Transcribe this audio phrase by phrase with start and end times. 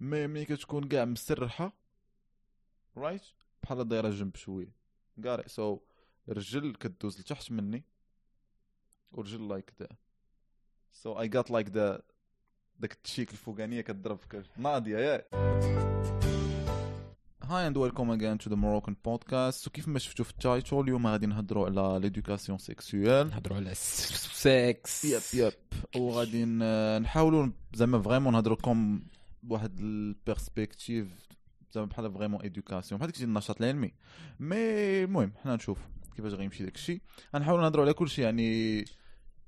[0.00, 1.72] مي ملي كتكون كاع مسرحة
[2.96, 3.22] رايت
[3.62, 4.72] بحال دايرة جنب شوية.
[5.24, 5.78] كاري سو
[6.28, 7.84] الرجل كدوز لتحت مني
[9.12, 9.88] ورجل لايك ذا
[10.92, 12.02] سو اي جات لايك ذا
[12.78, 15.28] داك التشيك الفوقانية كضرب في ناضية ياك
[17.42, 21.26] هاي اند ويلكم اجين تو ذا موروكان بودكاست وكيف ما شفتوا في التايتل اليوم غادي
[21.26, 25.52] نهضروا على ليدوكاسيون سيكسويل نهضروا على السكس يب يب
[25.96, 26.44] وغادي
[27.02, 29.02] نحاولوا زعما vraiment نهضروا لكم
[29.42, 31.06] بواحد ال perspective
[31.72, 33.92] زعما بحال vraiment éducation بحال داكشي النشاط العلمي.
[34.40, 35.78] mais المهم حنا نشوف
[36.16, 37.00] كيفاش غيمشي داكشي.
[37.36, 38.84] غنحاولوا نهضروا على كلشي يعني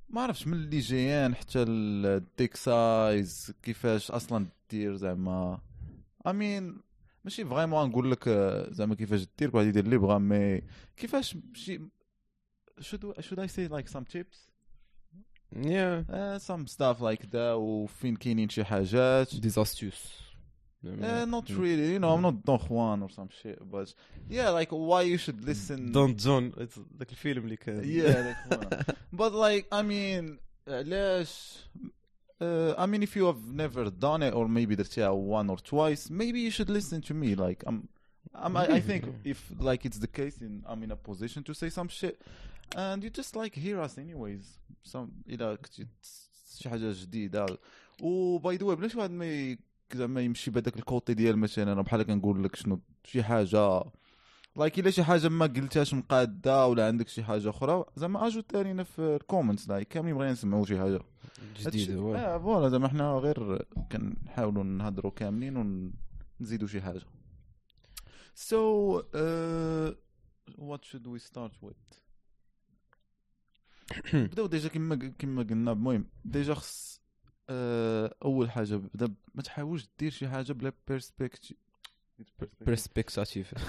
[0.08, 5.60] ما عرفتش من اللي gyan حتى ال dick size كيفاش أصلا دير زعما.
[6.26, 6.80] I mean
[7.24, 10.62] ماشي vraiment نقول لك آه، زعما كيفاش دير واحد يدير اللي بغا mais
[10.96, 11.80] كيفاش شي
[12.80, 14.49] should should I say like some tips
[15.55, 20.25] يا Uh, some stuff like that وفين كاينين شي حاجات ديزاستيوس
[20.85, 23.87] Uh, not really, you know, I'm not Don Juan or some shit, but
[24.29, 25.91] yeah, like why you should listen.
[25.91, 26.51] دونت جون
[26.99, 31.57] ذاك الفيلم اللي كان Yeah, like, well, but like I mean, علاش
[32.41, 36.09] uh, I mean, if you have never done it, or maybe درتيها one or twice,
[36.09, 37.33] maybe you should listen to me.
[37.35, 37.87] Like, I'm,
[38.34, 41.54] I'm I, I think if like it's the case, in I'm in a position to
[41.54, 42.20] say some shit,
[42.76, 44.58] and you just like hear us anyways.
[44.82, 45.86] So إذا كنتي
[46.58, 47.46] شي حاجة جديدة.
[48.02, 49.56] و by the way بلاش واحد ما
[49.94, 53.82] زعما يمشي بهذاك ال côté ديال مثلا أنا بحال كنقول لك شنو شي حاجة
[54.56, 58.82] like الا شي حاجة ما قلتهاش مقادة ولا عندك شي حاجة أخرى زعما ajoute لينا
[58.84, 61.00] في ال comments like كاملين بغينا نسمعوا شي حاجة
[61.60, 65.56] جديد هو آه voilà زعما حنا غير كنحاولوا نهضروا كاملين
[66.40, 67.02] ونزيدوا شي حاجة
[68.34, 69.92] So, uh,
[70.56, 72.00] what should we start with?
[74.14, 77.00] بدأو déjà كما كما قلنا المهم déjà خص
[77.50, 81.56] آه، أول حاجة بدا ما تحاولش دير شي حاجة بلا perspective
[82.60, 83.54] perspectative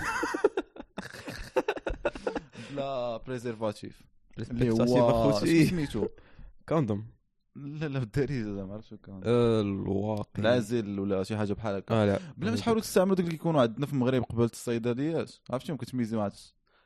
[2.72, 4.02] بلا préservatif
[4.40, 6.08] اللي هو اخوتي سميتو؟
[6.70, 7.08] condom
[7.56, 11.96] لا لا بالدارجه زعما عرفت شو كان آه، الواقع العازل ولا شي حاجة بحال هكا.
[11.96, 12.20] آه لا.
[12.38, 16.32] بلا ما تحاولوا تستعملوا ديك اللي كيكونوا عندنا في المغرب قبل الصيدليات عرفتيهم كتميزي مع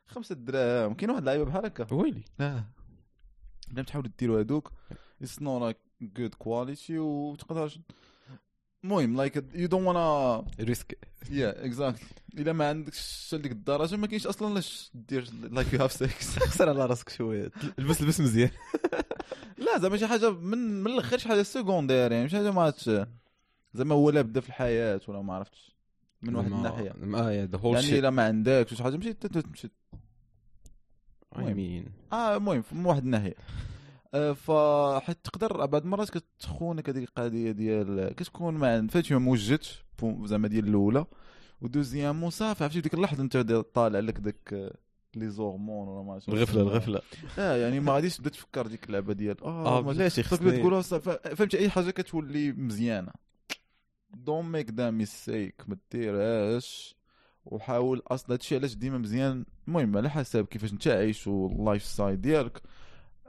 [0.07, 0.93] خمسة دراهم.
[0.93, 1.93] كاين واحد اللعيبه بحال هكا.
[1.93, 2.23] ويلي.
[2.39, 2.63] لا.
[3.67, 4.71] بلا ما تحاولوا ديروا هذوك
[5.21, 7.71] it's not like good quality وتقدر
[8.83, 10.97] المهم like you don't wanna risk
[11.31, 12.07] yeah exactly
[12.37, 16.69] إلا ما عندكش لديك الدرجة ما كاينش أصلا لاش دير like you have sex خسر
[16.69, 17.51] على راسك شوية.
[17.79, 18.49] لبس لبس مزيان.
[19.57, 22.61] لا زعما شي حاجة من من الآخر شي حاجة سيكوندير يعني شي حاجة ما
[23.73, 25.75] زعما هو لا بدا في الحياة ولا ما عرفتش.
[26.21, 26.93] من واحد الناحية.
[27.31, 29.69] يا ذا هول يعني إلا ما عندكش شي حاجة ت- تمشي
[31.37, 33.33] مين آه المهم من واحد الناحية.
[34.13, 39.19] آه، فحيت تقدر بعض المرات كتخونك هذيك القضية ديال كتكون ما فاتي ما
[39.99, 41.05] بو- زعما ديال الأولى.
[41.61, 44.71] ودوزيامون صافي عرفتي ديك اللحظة أنت دي- طالع لك داك
[45.17, 47.01] les hormones ولا ما الغفلة الغفلة.
[47.39, 50.83] آه يعني ما غاديش تبدأ تفكر ديك اللعبة ديال آه بلاش تقدر يخصني تقول
[51.35, 53.11] فهمتي أي حاجة كتولي مزيانة.
[54.13, 56.95] don't make the mistake ما ديرهاش.
[57.45, 59.45] وحاول أصلا هادشي علاش ديما مزيان.
[59.67, 62.61] المهم على حسب كيفاش انت عايش وال lifestyle ديالك.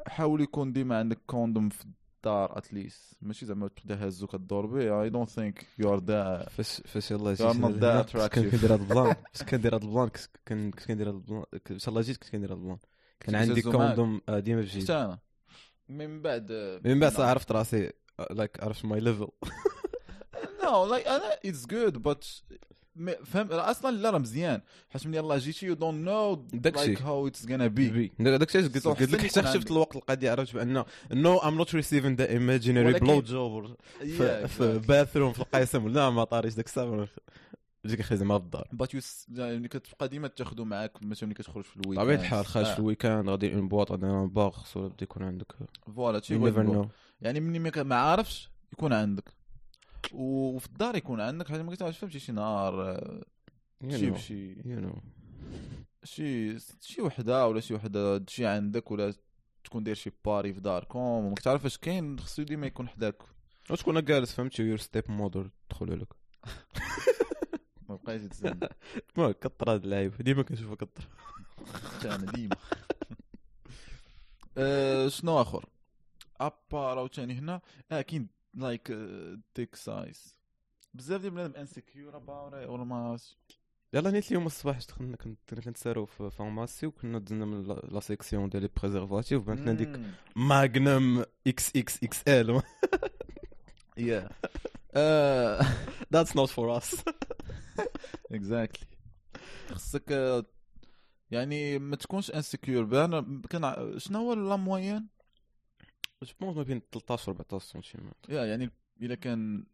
[0.07, 1.85] حاول يكون ديما عندك condom في
[2.27, 6.47] الدار at least ماشي زعما تبدا هازو كدور به I don't think you are the
[6.51, 9.15] فاش فاش يلاه جيت كندير هذا البلان.
[9.33, 11.45] فاش كندير هذا البلان كنت كن- كنت كندير هذا البلان.
[11.65, 12.79] فاش يلاه جيت كنت كندير هذا البلان.
[13.21, 13.63] كان عندي.
[13.63, 15.19] كوندوم آه، ديما في جيبي أنا؟
[15.89, 16.53] من بعد
[16.85, 17.93] من بعد عرفت راسي
[18.31, 19.29] لايك عرفت ماي ليفل
[20.65, 22.25] نو لايك أنا اتس جود بات
[23.25, 24.61] فهم أصلا لا راه مزيان.
[24.91, 26.87] حيت من يلاه جيتي يو دونت نو داكشي.
[26.87, 28.13] لايك هاو اتس غانا بي.
[28.19, 29.71] داك الشيء قلت لك حتى شفت.
[29.71, 35.33] الوقت القضية عرفت بان نو ام نوت ريسيفين ذا ايماجينري بلو جوب في في باثروم
[35.33, 37.09] في القيسم لا ما طاريش داك الساعة.
[37.87, 39.01] جيك أخي زعما في الدار بات يو
[39.35, 42.79] يعني كتبقى ديما تاخذو معاك مثلا ملي كتخرج في ال week طبيعة الحال خارج في
[42.79, 45.53] ال weekend غادي en boîte غادي en bar خصو يكون عندك.
[45.97, 46.21] voilà.
[46.63, 46.89] no
[47.21, 49.25] يعني مني ما ك- ما عارفش يكون عندك.
[50.13, 53.23] وفي الدار يكون عندك حاجة ما كتعرفش فهمتي شي نهار آه،
[53.91, 54.11] شي
[54.65, 54.93] نو
[56.05, 59.15] شي شي وحدة ولا شي وحدة تجي عندك ولا
[59.65, 63.23] تكون داير شي party في داركم وما كتعرف اش كاين خصو ديما يكون حداك.
[63.71, 66.09] وتكون جالس فهمتي your step mother تدخلوا لك.
[67.89, 68.61] ما بقايش تزعم
[69.17, 71.09] ما كثر هاد اللعيب ديما كنشوفها كثر.
[72.05, 72.57] أنا ديما.
[74.59, 75.67] آه، شنو آخر؟
[76.41, 77.61] à part عاوتاني هنا.
[77.93, 78.93] آه كاين like
[79.57, 80.35] dick size
[80.95, 83.37] بزاف ديال بنادم insecure about ولا ما عرفتش.
[83.93, 88.49] يلا نيت اليوم الصباح دخلنا كنت كنا كنتسارو في pharmacie وكنا دزنا من لا- section
[88.49, 90.01] ديال les préservatifs بانت لنا ديك.
[90.37, 92.63] ماغنم إكس إكس إكس ال
[93.99, 94.29] yeah
[96.15, 97.03] that's not for us.
[98.33, 98.87] exactly
[99.71, 100.45] خصك آه،
[101.31, 102.85] يعني ما تكونش insecure
[103.51, 105.09] كان شنو هو la moyenne
[106.23, 108.71] je pense ما بين 13 و 14 سنتيمتر yeah يعني
[109.03, 109.65] الا كان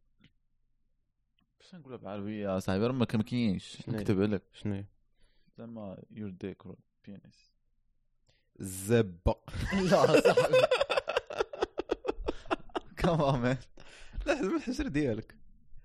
[1.61, 4.85] باش نقولها بالعربية صاحبي راه ما كاينش؟ نكتب لك شنو؟
[5.59, 6.63] زعما your dick
[7.07, 7.53] penis
[8.61, 9.35] الزبه
[9.91, 10.57] لا صاحبي.
[12.97, 13.57] كمان مان
[14.27, 15.35] لا حزم الحجر ديالك.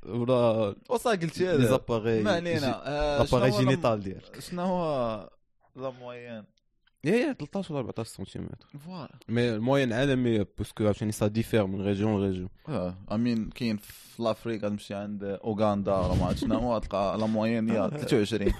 [0.06, 2.88] ولا وصا قلت لي هذا زاباغي ما علينا.
[2.88, 4.39] آه، لاباغي جينيتال ديالك.
[4.39, 5.30] شنو هو
[5.75, 6.45] لا موين
[7.05, 11.81] هي هي 13 ولا 14 سنتيمتر فوالا مي الموين عالمي باسكو عشان سا ديفير من
[11.81, 17.17] ريجيون لريجيون آه امين كاين في لافريكا تمشي عند اوغندا ولا ما عرفت شنو تلقى
[17.17, 18.53] لا موين يا 23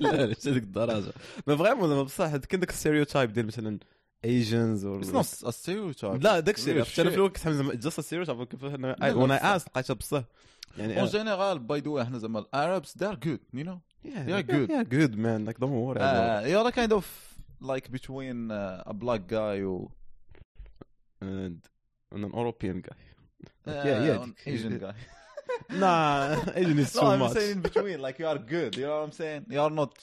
[0.00, 1.12] لا مش هذيك الدرجه
[1.46, 3.78] ما vraiment زعما بصح كاين داك ال stereotype ديال مثلا
[4.24, 6.22] Asians و It's not a stereotype.
[6.24, 7.10] لا داك الشيء Real عرفت؟ أنا.
[7.10, 9.56] في الوقت حمزه زعما just stereotype كيف أنا وأنا.
[9.56, 10.22] اس لقيتها بصح
[10.78, 14.68] يعني en général by the way إحنا زعما are good you know yeah good.
[14.70, 15.40] yeah good man.
[15.48, 17.04] Like don't worry about uh, you're kind of
[17.71, 21.27] like between uh, a black guy و it.
[21.27, 21.59] and
[22.11, 23.01] and an European guy
[23.67, 24.23] uh, yeah, yeah.
[24.23, 24.97] an Asian guy
[25.83, 28.85] nah Asian is no too I'm much saying in between like you are good you
[28.87, 29.93] know what I'm saying you are not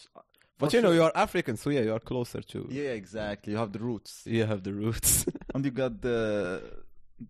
[0.59, 0.99] but for you know sure.
[0.99, 4.13] you are African so yeah you are closer to yeah exactly you have the roots
[4.37, 5.11] you have the roots
[5.55, 6.19] and you got the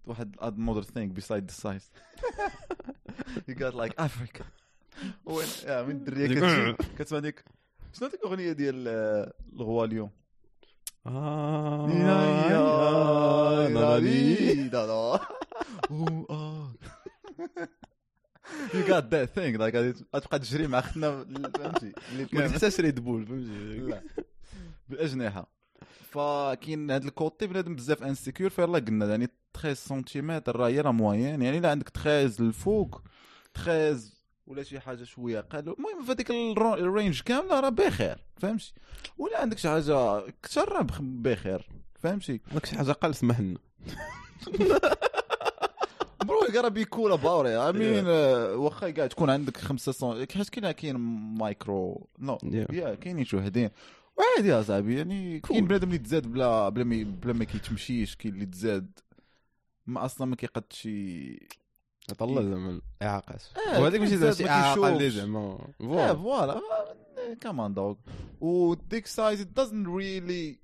[0.07, 1.87] واحد another thing beside the size
[3.47, 4.45] you got like Africa
[5.25, 7.45] وين يا من الدريه كتجي كتسمع ديك
[7.94, 10.10] شنو ديك الأغنية ديال آه، الغوا اليوم؟
[11.06, 11.12] يا
[13.70, 14.54] لا، لا، لي.
[14.70, 15.20] لا لا
[15.92, 16.76] أوه،.
[18.74, 21.26] You got that thing like غادي- غتبقى تجري مع اختنا
[21.58, 21.92] فهمتي؟
[22.34, 24.02] ما تحتاجش Red Bull فهمتي؟ لا.
[24.90, 25.48] بالاجنحه
[26.12, 30.92] فكاين هذا ال côté بنادم بزاف insecure فيلا قلنا يعني 13 سنتيمتر راه هي راه
[30.92, 33.02] moyenne يعني إلا عندك 13 الفوق
[33.56, 34.00] 13
[34.48, 36.32] ولا شي حاجة شوية أقل المهم في هذيك
[36.80, 38.74] ال range كاملة راه بخير فهمتي؟
[39.18, 41.68] ولا عندك شي حاجة كثر راه بخ- بخير
[42.00, 43.58] فهمتي؟ داك شي حاجة قال سمح لنا
[46.26, 46.42] bro
[47.18, 47.58] about it.
[47.58, 50.96] I mean uh, واخا قاعد تكون عندك خمسة سون حيت كاين كاين
[51.38, 52.38] micro no.
[52.44, 53.70] يا كاينين شوهدين.
[54.18, 55.68] وعادي يا صاحبي يعني كاين.
[55.68, 59.00] بنادم اللي تزاد بلا بلا ما بلا ما كيتمشيش كاين اللي تزاد
[59.88, 60.88] ما أصلا ما كيقدش
[62.18, 65.10] طلع زعما الاعاقات آه، وهذيك ماشي زعما شي اعاقه اللي.
[65.10, 66.54] زعما voilà voilà
[67.42, 67.96] كمان دوغ
[68.42, 70.58] و dick size it doesn't really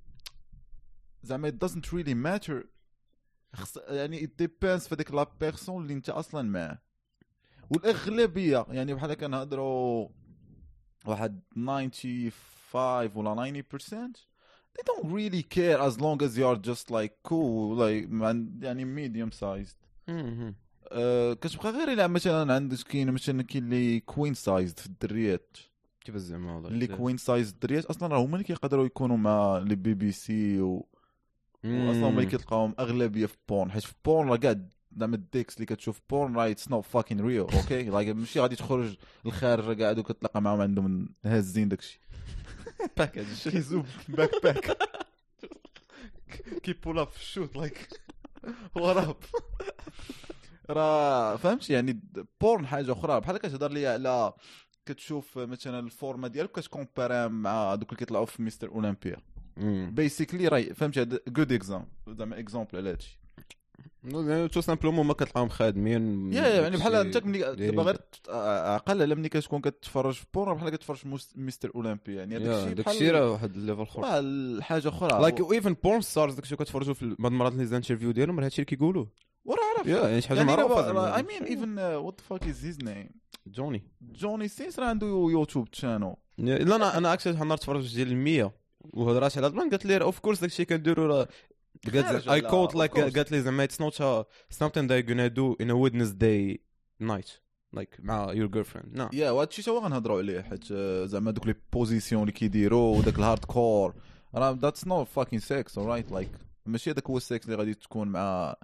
[1.24, 2.66] زعما doesn't really matter.
[3.56, 6.80] خص يعني it depends في ديك la personne اللي أنت أصلا معاه
[7.70, 10.10] والأغلبية يعني بحال كنهضروا
[11.06, 14.18] واحد 95 ولا 90%
[14.78, 18.86] they don't really care as long as you are just like cool like man يعني
[18.86, 19.78] medium sized.
[20.92, 25.58] أه كتبقى غير إلا مثلا عندك كاين مثلا كاين اللي queen sized في الدريات.
[26.06, 29.76] كيف زعما والله؟ اللي كوين سايز الدريات أصلا راه هما اللي كيقدروا يكونوا مع لي
[29.76, 30.88] بي بي سي و...
[31.64, 34.56] واصلا هما اللي كتلقاهم أغلبية في بورن حيت في بورن راه كاع
[34.98, 38.96] زعما الديكس اللي كتشوف بورن راه اتس نوت فاكين ريل أوكي لايك ماشي غادي تخرج
[39.26, 42.00] للخارج قاعد وكتلقى معاهم عندهم هازين داكشي.
[42.98, 44.78] باكج كيزوب باك باك
[46.64, 47.88] كي بول اب شوت لايك
[48.76, 49.16] وراب
[50.70, 52.00] راه فهمتي؟ يعني
[52.42, 53.20] porn حاجة أخرى.
[53.20, 54.34] بحال كتهضر لي على
[54.86, 59.18] كتشوف مثلا ال forme ديالك كتكومبارا مع دوك اللي كيطلعوا في مستر اولمبيا
[59.92, 63.20] basically راه فهمتي؟ هذا good example زعما example على هادشي.
[64.54, 66.34] tout simplement ما كتلقاهم خادمين.
[66.34, 67.56] يا يعني بحال انت ملي.
[67.56, 67.98] دابا غير
[68.30, 72.74] عقل على ملي كتكون كتفرج في porn بحال كتفرج في مستر اولمبيا يعني هذاك الشيء
[72.74, 74.02] داك الشيء راه واحد ال level اخر
[74.62, 75.22] حاجة أخرى.
[75.22, 78.62] like even porn stars داك الشيء كتفرجوا في بعض المرات les interviews ديالهم راه هادشي
[78.62, 79.06] اللي كيقولوا
[79.46, 81.24] وراه عرف يا يعني شي حاجة معروفه I.
[81.24, 83.10] mean even what fuck is his name
[83.48, 83.84] Johnny.
[84.02, 88.16] Johnny Sins راه عنده YouTube channel يا- لا أنا أنا actually شحال نهار تفرجت ديال
[88.18, 88.52] 100
[88.94, 91.28] وهضرات على البلان قالت لي of course داك الشيء كنديروا راه
[91.94, 93.00] قالت I quote like.
[93.00, 93.94] قالت لي زعما it's not
[94.54, 96.58] something you're gonna do in a Wednesday
[97.04, 97.30] night
[97.80, 98.98] like مع your girlfriend.
[98.98, 99.10] No.
[99.14, 103.20] yeah وهذا الشيء هو غنهضروا عليه حيت آه، زعما دوك les positions اللي كيديروا وداك
[103.20, 103.94] ال hardcore
[104.36, 106.30] راه that's not fucking sex right like
[106.66, 108.56] ماشي هذاك هو السكس اللي غادي تكون مع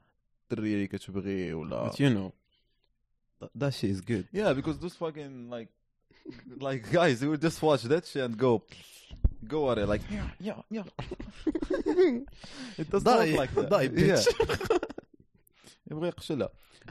[0.51, 2.31] الدريه اللي كتبغي ولا but you know
[3.57, 5.69] that, shit is good Yeah, because those fucking like
[6.67, 8.51] like guys who just watch that shit and go
[9.53, 10.87] go at it like yeah yeah yeah.
[12.81, 13.69] it does not Die- like that.
[13.69, 14.25] die, bitch.
[14.27, 14.67] Yeah.
[15.91, 16.49] يبغى يقشلها.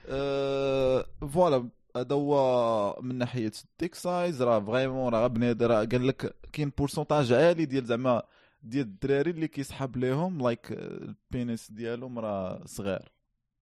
[0.09, 6.07] أه voilà هذا هو من ناحية ال dick size راه vraiment راه بنادم راه قال
[6.07, 8.23] لك كاين pourcentage عالي ديال زعما
[8.63, 13.13] ديال الدراري اللي كيسحب ليهم like ال penis ديالهم راه صغير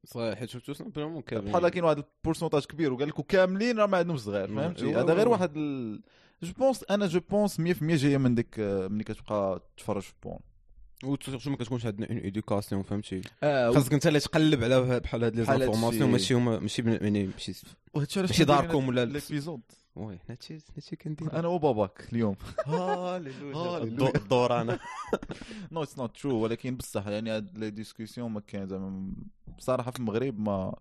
[0.05, 3.87] صحيح حيت شفتو simplement كاملين بحال كاين واحد ال pourcentage كبير وقال لك وكاملين راه
[3.87, 4.49] ما عندهمش صغير.
[4.49, 5.33] فهمتي إيوا، هذا غير إيوا.
[5.33, 6.01] واحد ال...
[6.43, 10.39] je pense أنا je pense 100% جاية من ديك آه، ملي كتبقى تفرج في porn
[11.05, 15.25] و surtout ما كتكونش عندنا une éducation فهمتي آه خاصك أنت اللي تقلب على بحال
[15.25, 16.11] هاد les informations.
[16.11, 17.53] ماشي هما ماشي يعني ماشي
[18.17, 19.61] ماشي داركم ولا l'épisode
[19.97, 24.13] oui حنا هادشي هادشي كندير أنا وباباك اليوم هاليلويا هاليلويا.
[24.17, 24.79] الدور أنا
[25.73, 29.13] no it's not true ولكن بصح يعني هاد les discussions ما كاين زعما
[29.59, 30.75] بصراحه في المغرب ما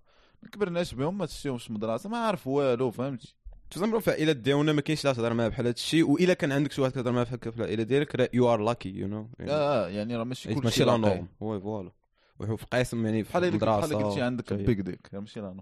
[0.44, 3.36] ما كبرناش بهم ما تشتيهمش مدرسه ما عارف والو فهمتي؟
[3.70, 6.82] تزعما في العائلات ديالنا ما كاينش لا تهضر معاه بحال هادشي وإلا كان عندك شي
[6.82, 10.50] واحد كتهضر معاه في العائله ديالك you are lucky you know آه يعني راه ماشي
[10.50, 10.98] كلشي ماشي لا.
[10.98, 11.92] نورم oui voilà.
[12.40, 14.56] وفي قاسم يعني في بحال اللي- المدرسة بحال قلتي عندك شي.
[14.56, 15.56] big dick ماشي لا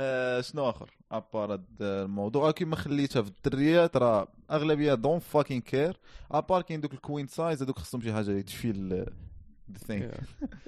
[0.00, 2.50] آه، شنو آخر؟ à part هاد الموضوع.
[2.50, 5.96] كيما خليتها في الدريات راه أغلبية don't fucking care
[6.30, 9.06] à part كاين دوك ال queen size هذوك خصهم شي حاجة تشفي ال
[9.86, 10.20] thing.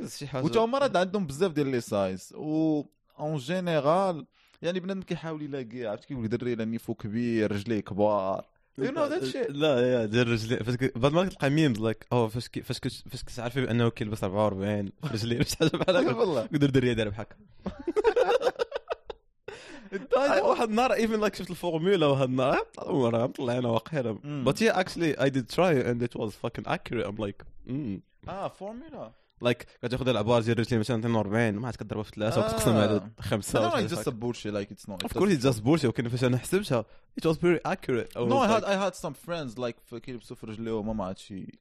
[0.09, 0.45] شي حاجة.
[0.45, 2.83] وتا هما راه عندهم بزاف ديال les sizes و
[3.21, 4.27] en général
[4.63, 8.45] يعني بنادم كيحاول يلاقي عرفت كيقول لك دري نيفو كبير رجليه كبار.
[8.81, 9.51] You know that shit.
[9.51, 10.91] لا يا دير رجلي.
[10.97, 12.79] بعد ما تلقى memes like أو فاش كي- فاش
[13.11, 16.15] فاش كتعرفي بانه كيلبس 44 في رجليه شي حاجة بحال هكا.
[16.21, 16.43] والله.
[16.43, 17.37] قدر دري دار بحال هكا
[20.43, 24.19] واحد النهار even like شفت الفورمولا واحد النهار راه مطلعنا واقيلا
[24.61, 28.01] yeah actually I did try and it was fucking accurate I'm like mm.
[28.29, 32.47] آه formula like كتاخذ العبار ديال رجلي مثلا 42 ما عاد كضربها في ثلاثة آه.
[32.47, 34.53] وتقسم على خمسة No, no, ولا it's شي just a bullshit.
[34.55, 35.05] Like it's not.
[35.05, 36.85] Of course it's just bullshit ولكن فاش أنا حسبتها
[37.21, 39.81] it was very accurate I No, was I had like, I had some friends like
[39.87, 41.59] في كيلبسوا في رجليهم ما عاد شي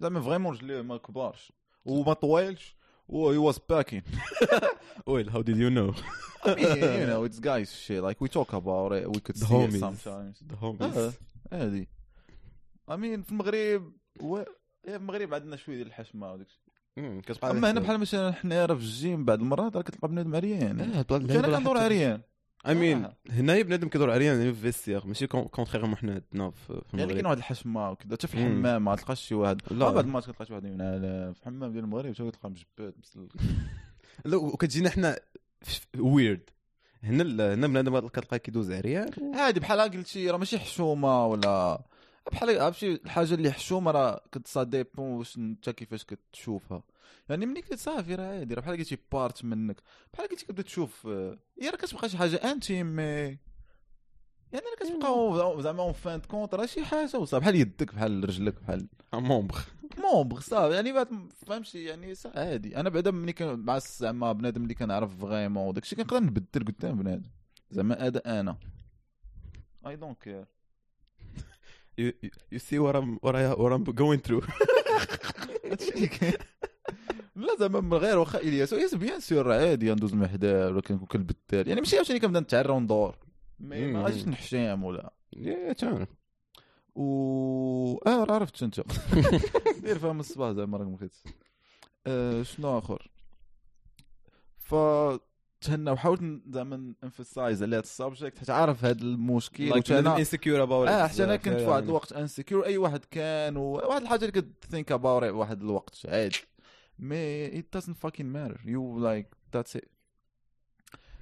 [0.00, 1.52] زعما vraiment رجليه ما كبارش
[1.84, 2.76] وما طويلش
[3.12, 4.02] و he was packing.
[5.10, 5.90] well how did you know
[6.44, 8.00] I mean, you know, it's guys shit.
[8.08, 9.80] Like we talk about it, we could The see it homies.
[9.86, 10.36] sometimes.
[10.50, 11.12] the homies آه،
[11.52, 11.88] هادي.
[12.90, 14.36] I mean في المغرب و...
[14.38, 14.44] إيه،
[14.84, 17.50] في المغرب عندنا شوية ديال الحشمة وداك الشيء.
[17.50, 21.58] أما هنا بحال مثلا حنا في الجيم بعض المرات راه كتلقى بنادم عريان أنا بلا
[21.58, 22.20] كندور عريان
[22.66, 23.16] I mean آه.
[23.30, 27.26] هنايا بنادم كيدور يعني في vestiaire ماشي contrairement حنا عندنا في في يعني كاين المغرب
[27.26, 28.34] واحد الحشمه وكذا حتى في.
[28.34, 29.62] الحمام ما تلقاش شي واحد.
[29.70, 29.76] لا.
[29.76, 33.28] لا بعد ما تلقى شي واحد في الحمام ديال المغرب تلقى مجبد مسل
[34.24, 35.18] لا وكتجينا حنا
[35.98, 36.50] ويرد
[37.02, 41.82] هنا هنا بنادم كتلقاه كيدوز عريان عادي بحال قلتي راه ماشي حشومة ولا
[42.32, 46.82] بحال عرفتي الحاجة اللي حشومة راه كتصا dépend واش انت كيفاش كتشوفها.
[47.28, 49.80] يعني ملي كتصافي راه عادي راه بحال قلتي part منك.
[50.12, 53.02] بحال قلتي كتبدا تشوف هي راه كتبقى شي حاجة intime mais
[54.52, 57.40] يعني راه كتبقى زعما en fin de compte راه شي حاجة وصافي.
[57.40, 59.60] بحال يدك بحال رجلك بحال membre
[59.98, 60.74] مومبغ صافي.
[60.74, 61.08] يعني بعد
[61.46, 62.76] فهمتي يعني عادي.
[62.76, 66.98] أنا بعدا ملي كان مع زعما بنادم اللي كنعرف vraiment وداك الشيء كنقدر نبدل قدام
[66.98, 67.30] بنادم.
[67.70, 68.56] زعما هذا أنا.
[69.86, 70.44] I don't care
[72.00, 74.44] you, you, you see what I'm what I what I'm going through
[77.36, 78.72] لا زعما من غير واخا إلياس.
[78.72, 81.68] الياس bien sûr عادي ندوز محدار ولا كنكون كنبدل.
[81.68, 83.16] يعني ماشي عاوتاني كنبدا نتعرى وندور.
[83.60, 84.02] mais ما.
[84.02, 85.12] غاديش نحشام ولا.
[85.36, 86.08] yeah تعرف
[86.94, 88.80] و آه راه عرفت أنت.
[89.84, 91.16] دير فيها من الصباح زعما راك مخيت
[92.06, 93.10] آه شنو آخر؟
[94.58, 94.74] ف
[95.60, 99.72] تهنا وحاولت زعما emphasize على هذا ال subject حيت عارف هذا المشكل.
[99.72, 100.90] Like insecure about it.
[100.90, 101.66] آه حتى أنا كنت في.
[101.66, 106.38] واحد الوقت insecure أي واحد كان وواحد الحاجة اللي كت think about واحد الوقت عادي.
[107.00, 108.60] mais it doesn't fucking matter.
[108.64, 109.88] You like that's it.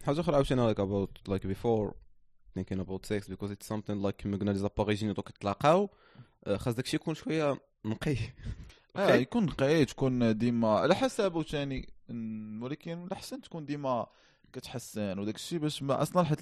[0.07, 1.95] حاجة أخرى عاوتاني like about like before
[2.55, 3.29] thinking about sex?
[3.29, 5.91] Because it's something like كما قلنا les appareils génitaux دوك كتلاقاو
[6.47, 8.17] آه، خاص داكشي يكون شوية نقي.
[8.97, 11.93] آه يكون نقي تكون ديما على حسب ثاني
[12.63, 14.07] ولكن الاحسن تكون ديما
[14.53, 15.19] كتحسن.
[15.19, 16.41] وداك الشيء باش ما أصلا حيت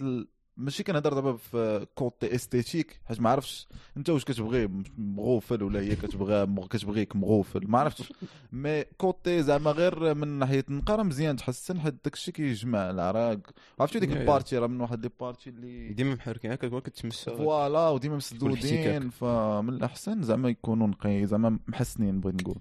[0.57, 5.97] ماشي كنهضر دابا في côté esthétique حيت ما عرفتش انت واش كتبغي مغوفل ولا هي
[5.97, 8.13] كتبغى كتبغيك مغوفل ما عرفتش
[8.53, 13.39] mais côté زعما غير من ناحية النقا راه مزيان تحسن حيت داك الشيء كيجمع العرق
[13.81, 14.17] عرفتي ديك yeah.
[14.17, 18.17] ال partie راه من واحد les parties اللي ديما محركين هكا كون كتمشى voilà وديما.
[18.17, 22.59] مسدودين فمن الأحسن زعما يكونوا نقي زعما محسنين بغيت نقول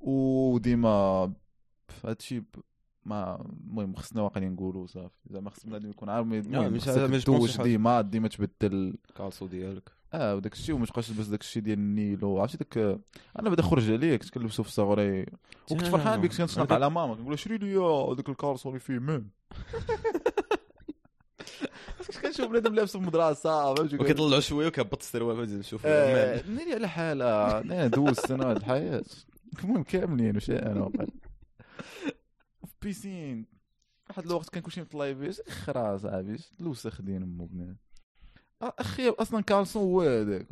[0.00, 1.32] وديما
[2.04, 2.42] هادشي
[3.06, 5.14] ما المهم خصنا واقيلا نقولوا صافي.
[5.30, 7.62] زعما خص بنادم يكون عارف المهم خصك حاجة.
[7.62, 8.94] ديما ديما تبدل.
[9.16, 9.90] caleçon ديالك.
[10.14, 12.98] آه وداك الشيء وما تبقاش تلبس داك الشيء ديال النيلون وعرفتي داك
[13.38, 15.26] أنا بعدا خرج عليك كنت كنلبسو في صغري
[15.70, 15.84] وكنت.
[15.84, 17.14] فرحان بك كنت كنشنق هذاك- على ماما.
[17.14, 17.74] كنقول لها شري لي
[18.16, 19.30] داك الكارسون اللي فيه ميم.
[22.06, 26.88] كنت كنشوف بنادم لابس في المدرسة وكيطلعوا شوية وكيهبط السروال فهمتي؟ نشوف آه، ناري على
[26.88, 27.58] حالة.
[27.60, 29.02] أنا دوز سنوات الحياة.
[29.64, 31.04] المهم كاملين وش أنا وقع
[32.84, 33.46] بيسين.
[34.08, 37.76] واحد الوقت كان كلشي مطلعيبيش خرا صاحبي الوسخ دين أمو بنات
[38.62, 40.46] آه، أخي أصلا كالسون هو هذاك.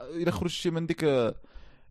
[0.00, 1.04] إلا خرج شي من ديك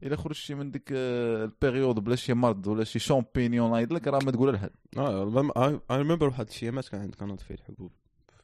[0.04, 4.20] إلا خرجتي من ديك آه، البيريود بلا شي مرض ولا شي شامبينيون نايض لك راه
[4.26, 7.92] ما تقول لحد آه اي ريمبر واحد الشيمات كان عندك كانت فيه الحبوب.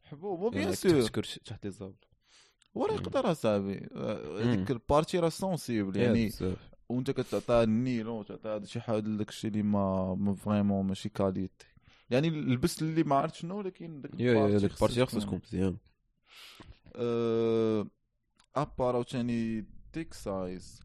[0.04, 1.24] حبوب بيان يعني سور.
[1.46, 1.94] تحت لي زابل
[2.74, 2.94] وراه.
[2.94, 3.90] يقدر أصاحبي.
[3.96, 4.56] آه،.
[4.56, 6.32] ديك البارتي راه سونسيبل يعني
[6.96, 11.66] وانت كتعطيها النيلون تعطيها شي حاجة داكشي اللي ما فريمون ماشي كاليتي.
[12.10, 15.78] يعني لبست اللي ما عرفت شنو ولكن داك البارتي ديك البارتي خصها تكون مزيان.
[16.96, 17.88] أه،
[18.56, 20.80] أبار عاوتاني تيك سايز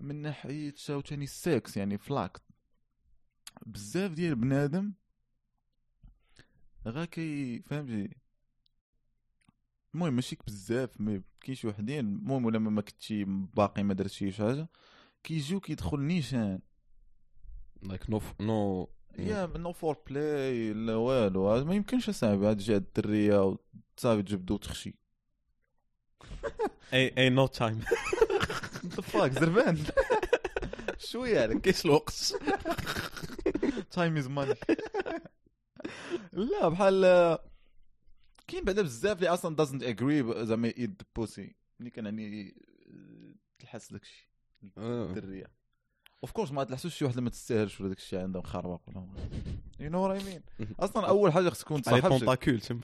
[0.00, 2.38] من ناحية عاوتاني سكس يعني فلاك
[3.66, 4.92] بزاف ديال بنادم
[6.86, 8.16] غا كي فهمتي؟
[9.94, 11.98] المهم ماشي بزاف مي كاين شي وحدين.
[11.98, 14.68] المهم ولا ما كنتي باقي ما درتي شي حاجة.
[15.26, 16.60] كيجيو كيدخل نيشان.
[17.82, 21.64] لايك نو نو يا نو فور بلاي لا والو.
[21.64, 24.94] ما يمكنش أصاحبي عاد تجي الدرية وتصافي تجبدو وتخشي.
[26.92, 27.80] اي اي نو تايم
[29.02, 29.84] فاك زربان.
[30.98, 31.60] شوية عليك.
[31.60, 32.36] كاينش الوقت.
[33.90, 34.54] تايم از ماني
[36.32, 37.38] لا بحال
[38.46, 42.62] كاين بعدا بزاف اللي أصلا دازنت اجري زعما ايد بوسي ملي كان يعني
[43.58, 44.25] تلحس داكشي.
[44.78, 45.46] الدرية.
[46.22, 49.06] اوف كورس ما تلحسوش شي واحد ما تستاهلش ولا داكشي عندها مخربق ولا
[49.80, 50.24] يو نو وات اي
[50.58, 52.80] مين أصلا أول حاجة خصك تكون تصاحب طونتاكول تما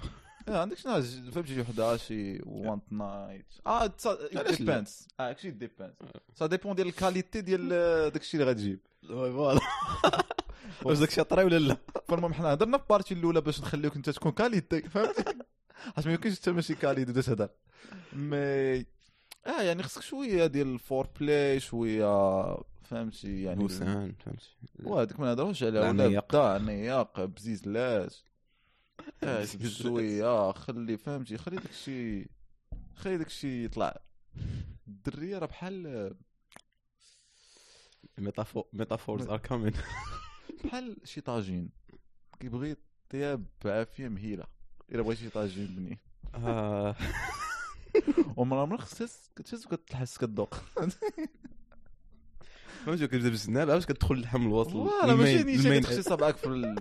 [0.49, 3.93] آه عندك شنو فهمتي شي وحدة شي وانت نايت آه؟
[4.51, 5.93] depends آه actually depends
[6.35, 7.69] ça dépend ديال ال qualité ديال
[8.13, 8.79] داكشي اللي غتجيب.
[9.09, 9.61] voilà
[10.85, 11.77] واش داكشي طري ولا لا؟
[12.09, 15.25] فالمهم حنا هضرنا في ال partie الأولى باش نخليوك أنت تكون qualité فهمتي
[15.97, 17.49] حيت ما يمكنش حتى ماشي qualité ودا تهضر
[18.13, 18.87] mais
[19.47, 24.49] آه يعني خصك شوية ديال ال foreplay شوية فهمتي يعني بوسان فهمتي.
[24.85, 28.15] وهذيك ما نهضروش عليها ولا عنياق بزيزلات.
[29.25, 32.29] آه، شوية خلي فهمتي خلي داكشي
[32.95, 34.01] خلي داكشي يطلع.
[34.89, 36.15] الدرية راه بحال
[38.73, 39.73] metaphors are coming
[40.65, 41.71] بحال شي طاجين.
[42.41, 42.77] كيبغي
[43.11, 44.45] طياب بعافية مهيلة.
[44.93, 45.99] إلا بغيتي طاجين بنين
[48.37, 50.55] ومن عمرك خصك كتهز وكتحس كتذوق
[52.87, 56.75] فهمتي؟ كتبدا بالجناب علاش كتدخل اللحم الوسط؟ voilà ماشي نيشان كتخشي صبعك في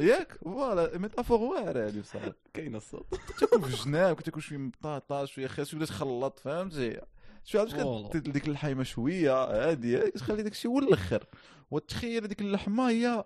[0.00, 2.20] ياك voilà métaphore واعرة هادي بصح.
[2.54, 3.06] كاين الصوت.
[3.40, 7.00] تاكل في الجناب كتاكل شوية بطاطا شوية خيار شوية تخلط فهمتي؟
[7.44, 8.08] شوية عرفتش والله.
[8.10, 11.26] كت- ديك اللحيمة شوية هادي كتخلي داكشي هو الأخر.
[11.70, 13.24] وتخيل هذيك اللحمة هي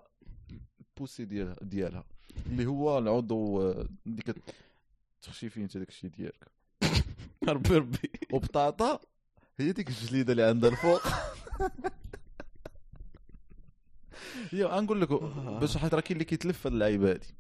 [0.81, 2.05] البوسي ديالها ديالها
[2.47, 4.23] اللي هو العضو آه، اللي
[5.23, 6.49] كتخشي فيه انت داكشي ديالك.
[7.49, 9.01] ربي ربي وبطاطا
[9.61, 11.03] هي ديك الجليدة اللي عندها الفوق.
[14.53, 15.09] يا نقول لك
[15.61, 17.35] باش حيت راه كاين اللي كيتلف هاد اللعيبة هادي.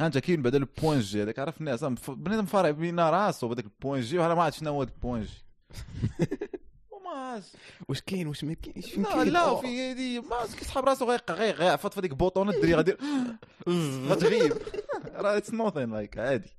[0.00, 4.00] ها أنت كاين بعدا البوان جي هذاك عرف الناس بنادم فارع بين راسو بهذاك البوان
[4.00, 5.44] جي وأنا ما عرفت شنو هو البوان جي
[6.90, 7.52] وما عرفتش
[7.88, 9.56] واش كاين؟ واش ما كاينش فين لا كاين؟ لا.
[9.56, 12.96] في هادي ما كيسحب راسو غيعفط في هذيك البوطونه الدري غادي
[14.08, 14.52] غتغيب
[15.04, 16.50] راه اتس نوثين لايك عادي.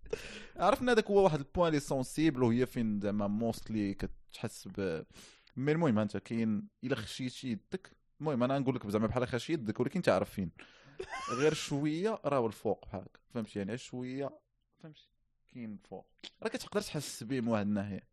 [0.55, 5.03] عرفنا هذاك هو واحد البوان لي سونسيبل وهي فين زعما موستلي كتحس ب.
[5.57, 9.79] مي المهم انت كاين إلا خشيتي يدك المهم أنا نقول لك زعما بحال خشي يدك
[9.79, 10.51] ولكن تعرف فين.
[11.37, 14.29] غير شوية راه الفوق بحال هكا فهمتي؟ يعني شوية
[14.83, 15.09] فهمتي؟
[15.53, 16.07] كاين فوق.
[16.43, 18.07] راه كتقدر تحس به من واحد الناحية.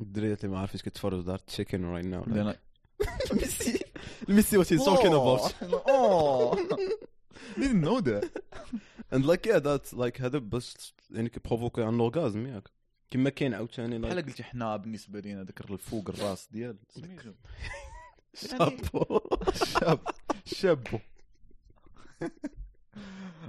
[0.00, 2.24] الدريات اللي ما عارفينش كتفرج دار تشيكن رايت ناو
[3.32, 3.84] ميسي
[4.28, 5.54] ميسي وات هيز توكين اباوت
[5.88, 6.56] Oh,
[7.60, 8.24] didn't know that.
[9.12, 12.68] اند لايك يا ذات لايك هذا بس يعني كيبروفوكي ان اورغازم ياك.
[13.10, 17.32] كما كاين عاوتاني بحال قلتي حنا بالنسبة لينا ذاك الفوق الراس ديال سميتو.
[18.48, 19.20] chapeau.
[19.54, 20.00] chap
[20.44, 20.98] chapeau.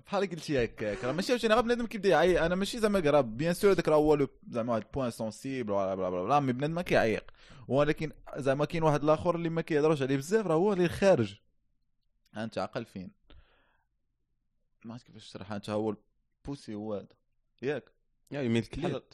[0.05, 2.43] بحال قلتي هكاك راه ماشي عشان غير بنادم كيبدا يعيق.
[2.43, 5.95] أنا ماشي زعما راه bien sûr هذاك راه هو le- زعما واحد point sensible ولا
[5.95, 7.31] blah blah blah mais بنادم ما كيعيق.
[7.67, 11.35] ولكن زعما كاين واحد الآخر اللي ما كيهضروش عليه بزاف راه هو اللي خارج.
[12.37, 13.11] أنت عقل فين؟
[14.85, 15.95] ما عرفت كيفاش تشرح انت هو
[16.45, 17.07] البوسي هو هذا
[17.61, 17.91] ياك.
[18.31, 19.13] يا يمين الكليت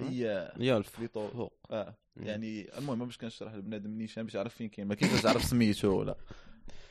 [0.00, 1.26] يا يا اللي طول.
[1.26, 1.94] الفوق آه.
[2.16, 5.88] يعني المهم باش كنشرح لبنادم نيشان باش يعرف فين كاين ما كاينش باش يعرف سميتو
[5.98, 6.16] ولا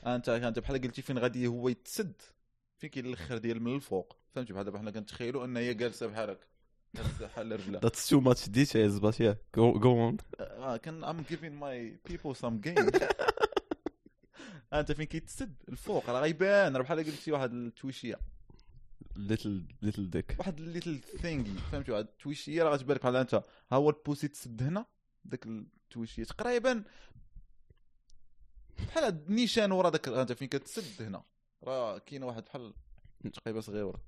[0.06, 2.22] أنت انت بحال قلتي فين غادي هو يتسد.
[2.78, 4.16] فين كاين الآخر ديال من الفوق.
[4.36, 6.46] فهمتي؟ بحال دابا حنا كنتخيلوا ان هي جالسة بحال هكا
[7.22, 9.36] بحال رجلها That's too much details but yeah.
[9.58, 10.18] Go go on.
[10.40, 12.90] آه كان ام giving my people some game.
[14.80, 16.76] انت فين كيتسد؟ الفوق راه غيبان.
[16.76, 18.20] راه بحال قلتي واحد التويشية.
[19.16, 20.40] Little little dick.
[20.40, 23.34] واحد ال little thingy فهمتي؟ واحد التويشية راه غتبان لك بحال انت.
[23.34, 23.44] ها
[23.78, 24.86] هو ال pussy تسد هنا؟
[25.26, 26.24] داك التويشية.
[26.24, 26.84] تقريبا
[28.88, 31.24] بحال هاد النيشان ورا داك انت فين كتسد هنا.
[31.64, 32.74] راه كاينة واحد بحال
[33.34, 34.02] تقريبا صغيره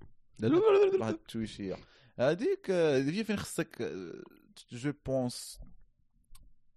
[1.00, 1.76] واحد التويشية.
[2.20, 3.92] هذيك آه، هي فين خصك
[4.72, 5.60] je pense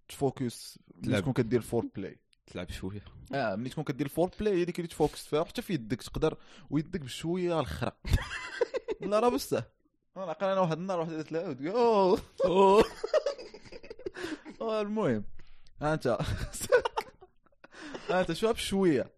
[0.07, 0.79] ت focus.
[1.03, 3.05] تكون كدير foreplay تلعب شوية.
[3.33, 6.01] آه ملي تكون كدير ال foreplay هي ديك اللي ت focus فيها حتى في يدك
[6.01, 6.37] تقدر
[6.69, 7.91] ويدك بشوية الاخرى
[9.01, 9.63] لا راه بصح
[10.17, 11.71] أنا عقل أنا واحد النهار واحد له
[12.45, 12.83] أوه!
[14.61, 15.23] آه، المهم.
[15.81, 16.17] أنت.
[18.11, 19.11] أنت شوف بشويه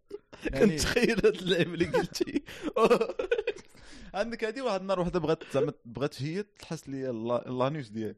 [0.54, 2.44] يعني كنتخيل هاد اللعب اللي قلتي.
[4.14, 8.16] عندك هذه واحد النهار وحده بغات زعما بغات هي تلحس لي l'a- l'anus ديالي.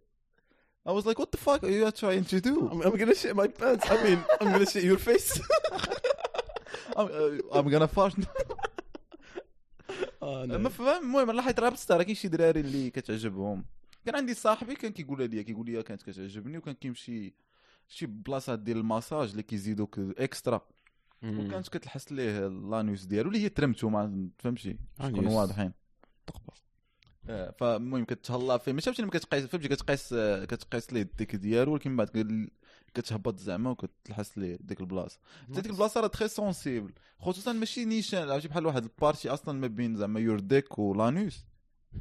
[0.85, 2.55] I was like what the fuck are you trying to do?
[2.71, 3.85] I'm, I'm gonna shit my pants.
[3.89, 5.29] I mean I'm gonna shit your face.
[6.99, 8.15] I'm, uh, I'm gonna fart.
[10.23, 10.69] آه، ما.
[10.69, 13.65] فاهم المهم راه بصح راه كاين شي دراري اللي كتعجبهم.
[14.05, 17.33] كان عندي صاحبي كان كيقول لي كيقول لي كانت كتعجبني وكان كيمشي
[17.87, 20.61] شي بلاصات ديال الماساج اللي كيزيدوك extra.
[21.23, 24.29] وكانت كتلحس ليه l'anus ديالو اللي هي ترمتو ما
[25.01, 25.35] آه، نكونوا yes.
[25.37, 25.71] واضحين.
[27.57, 28.71] فالمهم كتهلا فيه.
[28.71, 32.49] ماشي فهمتي كتقيس فهمتي كتقيس آه، كتقيس ليه ال dick ديالو ولكن من بعد كت-
[32.93, 35.19] كتهبط زعما وكتلحس ليه ديك البلاصة.
[35.51, 39.59] حتى ديك البلاصة راه très sensible خصوصا ماشي نيشان عرفتي بحال واحد ال partie أصلا
[39.59, 41.45] ما بين زعما your dick و l'anus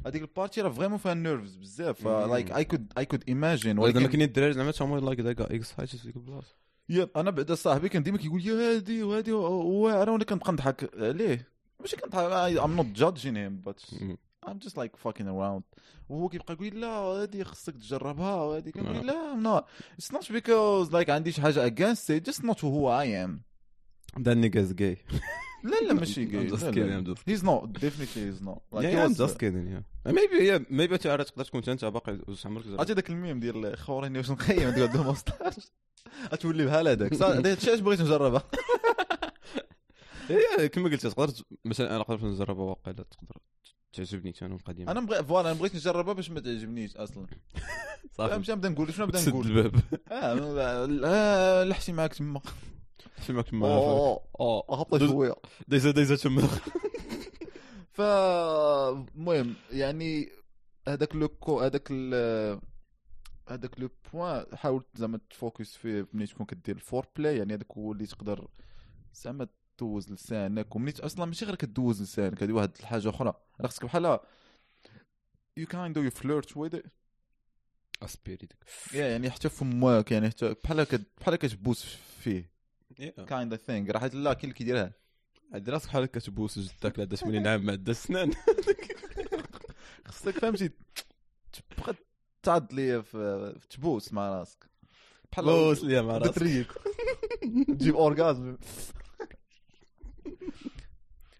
[0.05, 2.07] هذيك ال partie راه vraiment فيها nerves بزاف.
[2.07, 5.19] like I could I could imagine واذا ما ولكن كاينين الدراري زعما تا هما like
[5.19, 6.55] they get excited في ديك البلاصة.
[6.89, 10.89] yep أنا بعدا صاحبي كان ديما كيقول لي هادي وهادي واعره وأنا كنبقى نضحك.
[10.97, 11.47] عليه
[11.79, 13.95] ماشي كنضحك I'm not judging him but
[14.47, 15.63] I'm just like fucking around.
[16.09, 19.63] وهو كيبقى يقول لي لا هادي خصك تجربها وهادي كنقول لا I'm not.
[20.03, 23.39] It's not because like عندي شي حاجة against it just not who I am.
[24.23, 24.97] That nigga's gay.
[25.63, 26.99] لا لا ماشي I'm gay just لا kidding, لا.
[26.99, 27.73] I'm just he's not.
[27.73, 28.61] definitely he's not.
[28.71, 30.11] Like yeah, he yeah, I'm was- just kidding, yeah.
[30.13, 32.65] Maybe, yeah, maybe تعرف تقدر تكون انت باقي عمرك.
[32.67, 35.61] عرفتي داك الميم ديال خوريني واش نخيم ديال 2015
[36.33, 37.11] غتولي بحال هذاك.
[37.45, 38.43] الشيء علاش بغيت نجربها
[40.29, 41.33] yeah, كما قلت تقدر
[41.65, 43.37] مثلا أنا قدرت نجربها واقيلا تقدر.
[43.95, 47.27] تعجبني أنا ديما أنا بغي voilà أنا بغيت نجربها باش ما تعجبنيش أصلا.
[48.17, 48.33] صافي.
[48.33, 49.81] فهمتي نبدا نقول شنو نبدا نقول؟ الباب.
[51.05, 52.41] آه لحشي معاك تما.
[53.25, 53.67] شي معك تما.
[53.67, 55.35] آه آه هبط شوية.
[55.67, 56.47] دايزه دايزه تما.
[57.95, 60.29] ف المهم يعني
[60.87, 62.59] هذاك le co- هذاك ال
[63.49, 67.71] هذاك le point حاول زعما ت focus فيه ملي تكون كدير ال foreplay يعني هذاك
[67.71, 68.47] هو اللي تقدر
[69.13, 69.47] زعما
[69.79, 73.33] دوز لسانك ومني أصلا ماشي غير كدوز لسانك هذه واحد الحاجة أخرى.
[73.61, 74.19] راه خصك بحال
[75.57, 76.79] يو كايند يو فليرت وذ
[78.03, 78.55] اسبيري ديك.
[78.93, 80.85] يعني حتى فماك يعني حتى بحال
[81.21, 81.83] بحال كتبوس
[82.19, 82.51] فيه.
[83.27, 84.93] كايند ثينك راه حيت لا كاين اللي كيديرها
[85.53, 88.31] عاد راسك بحال كتبوس جدك لا 80 عام ما دا السنان
[90.07, 90.69] خصك فهمتي
[91.53, 91.95] تبقى
[92.43, 94.69] تعض لي في تبوس مع راسك.
[95.31, 96.67] بحال بوس ليا مع راسك.
[97.79, 98.57] تجيب orgasm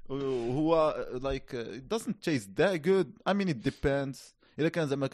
[0.10, 1.56] وهو like
[1.94, 3.08] doesn't taste that good.
[3.26, 4.18] I mean it depends.
[4.60, 5.10] الا كان زعما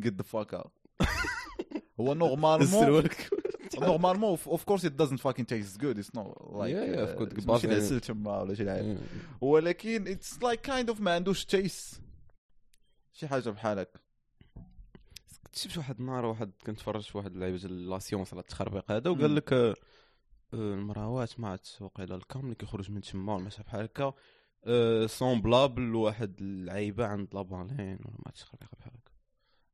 [0.00, 0.70] get the fuck out.
[2.00, 3.08] هو normalement
[3.78, 7.46] normalement of course it's not like Yeah, yeah, of uh, course.
[7.46, 7.66] ماشي.
[7.66, 8.96] العسل تما ولا شي حاجة
[9.40, 12.00] ولكن it's like kind of ما عندوش taste
[13.12, 14.00] شي حاجة بحال هكا
[15.44, 19.10] كنت شفت واحد النهار واحد كنتفرج في واحد اللعيبه ديال لا سيونس على التخربيق هذا.
[19.10, 19.74] وقال لك
[20.56, 24.12] المراوات ما عرفت واقيلا الكام اللي كيخرج من تما ولا شي بحال هكا.
[25.06, 29.12] سومبلابل لواحد اللعيبة عند لابالين ولا ما عرفتش تخربيق بحال هكا.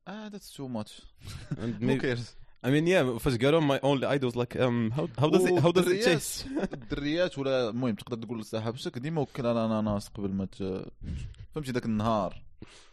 [0.08, 0.90] آه much.
[1.50, 2.36] And who maybe- cares?
[2.64, 5.72] I mean yeah فاش قالوا my only idol like um how how does it how
[5.72, 6.46] does it taste?
[6.74, 10.48] الدريات ولا المهم تقدر تقول لصاحبتك ديما وكل الاناناس قبل ما.
[11.54, 12.42] فهمتي ذاك النهار.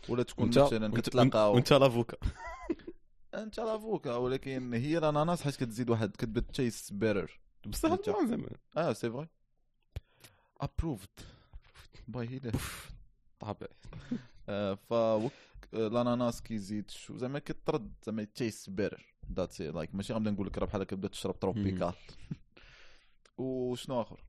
[0.10, 2.18] ولا تكون مثلا كتلاقاو وانت l'avocat
[3.44, 7.96] أنت l'avocat ولكن هي الأناناس حيت كتزيد واحد كتبدا taste better بصح
[8.26, 9.28] زعما آه c'est vrai
[10.62, 11.10] approved
[12.08, 12.52] by هيدا
[13.40, 13.68] طابع.
[14.50, 15.32] آه، ف وك-
[15.74, 20.58] آه، الاناناس كيزيد شو زعما كترد زعما taste better that's like ماشي غنبدا نقول لك
[20.58, 21.94] راه بحال كتبدا تشرب tropical
[23.38, 24.24] وشنو آخر؟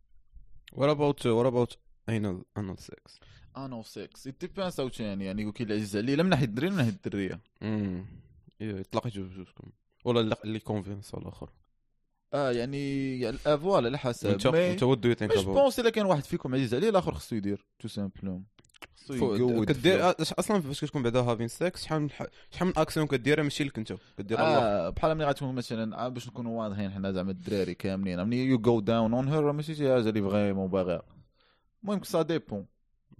[0.74, 1.76] What about what about
[2.10, 3.18] anal anal sex?
[3.56, 5.42] انو 6 it depends عاوتاني يعني.
[5.42, 8.06] يقول اللي عزيز عليه لا من ناحيه الدري لا من ناحيه الدريه امم
[8.60, 9.70] إيه تلاقيتوا بجوجكم
[10.04, 11.50] ولا اللي- convince الآخر
[12.34, 14.28] آه يعني voilà على حسب.
[14.28, 17.36] انت انت what do you think pense الا كان واحد فيكم عزيز عليه الآخر خصو
[17.36, 18.44] يدير tout simplement
[19.64, 22.08] كدير أصلا فاش كتكون بعدا having sex شحال من
[22.50, 26.28] شحال من اكسيون كديرها ماشي لك أنت كدير آه بحال ملي غتكون مثلا آه، باش
[26.28, 30.08] نكونوا واضحين حنا زعما الدراري كاملين ملي you go down on her ماشي شي حاجة
[30.08, 31.02] اللي vraiment باغيها
[31.82, 32.66] المهم ça dépend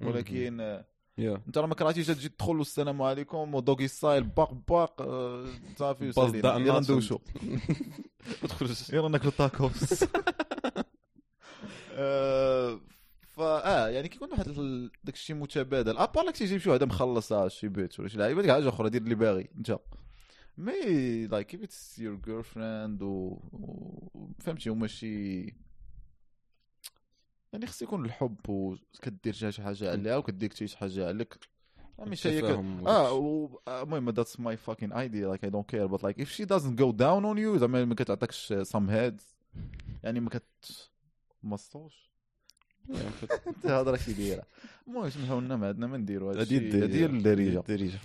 [0.03, 0.85] ولكن آه،
[1.29, 6.09] انت راه ما كرهتيش تجي تدخل والسلام عليكم و doggy style باق باق آه، صافي
[6.09, 6.41] وسالينا.
[6.41, 7.19] دا ندوشو.
[8.43, 10.05] تخرج يلا ناكلو تاكوس
[11.93, 12.81] آه،
[13.23, 13.45] فا
[13.85, 14.45] آه يعني كيكون واحد
[15.05, 15.97] داك الشيء متبادل.
[15.99, 18.69] à part لك تيجيب شي واحد مخلص آه، شي بيت ولا شي لعيبة ديك حاجة
[18.69, 19.79] أخرى دير اللي باغي انت.
[20.59, 25.55] mais like if it's your girlfriend و و- فهمتي وماشي
[27.53, 31.35] يعني خص يكون الحب وكدير شي شي حاجة عليها وكديك شي حاجة عليك.
[31.99, 36.03] مش هي كد- التفاهم آه المهم that's my fucking idea like I don't care but
[36.03, 39.23] like if she doesn't go down on you زعما ما كتعطيكش some heads.
[40.05, 40.89] يعني ما كت
[41.43, 42.11] مسطوش
[43.47, 44.43] انت هضرة كي دايرة.
[44.89, 47.07] المهم سمحوا لنا ما عندنا ما نديروا هذا هادي الدارجة.
[47.07, 47.99] الدارجة.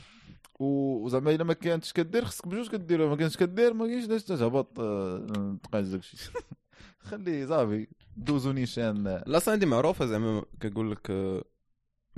[0.59, 4.79] وزعما إلا ما كانتش كدير خصك بجوج كدير ما كانتش كدير ما كاينش علاش تهبط
[4.79, 6.17] آه، تقايز داكشي
[7.05, 7.87] خلي صافي
[8.17, 11.43] دوزو نيشان لا عندي معروفة زعما كنقول لك آه،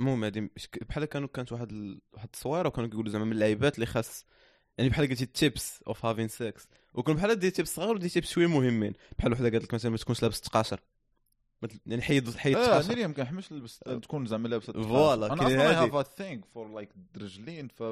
[0.00, 2.00] المهم هادي مش- بحال كانوا كانت واحد ال...
[2.12, 4.26] واحد التصويره وكانوا كيقولوا زعما من اللعيبات اللي خاص
[4.78, 8.30] يعني بحال قلتي tips of having sex وكون بحال des tips صغار و des tips
[8.30, 8.92] شوية مهمين.
[9.18, 10.80] بحال وحدة قالت لك مثلا ما تكونش لابس تقاشر.
[11.62, 15.46] ما تل- يعني حيد حيد آه نيري ما كنحملش نلبس تكون زعما لابسة voilà، أنا
[15.46, 17.82] أصلا a thing for like الرجلين ف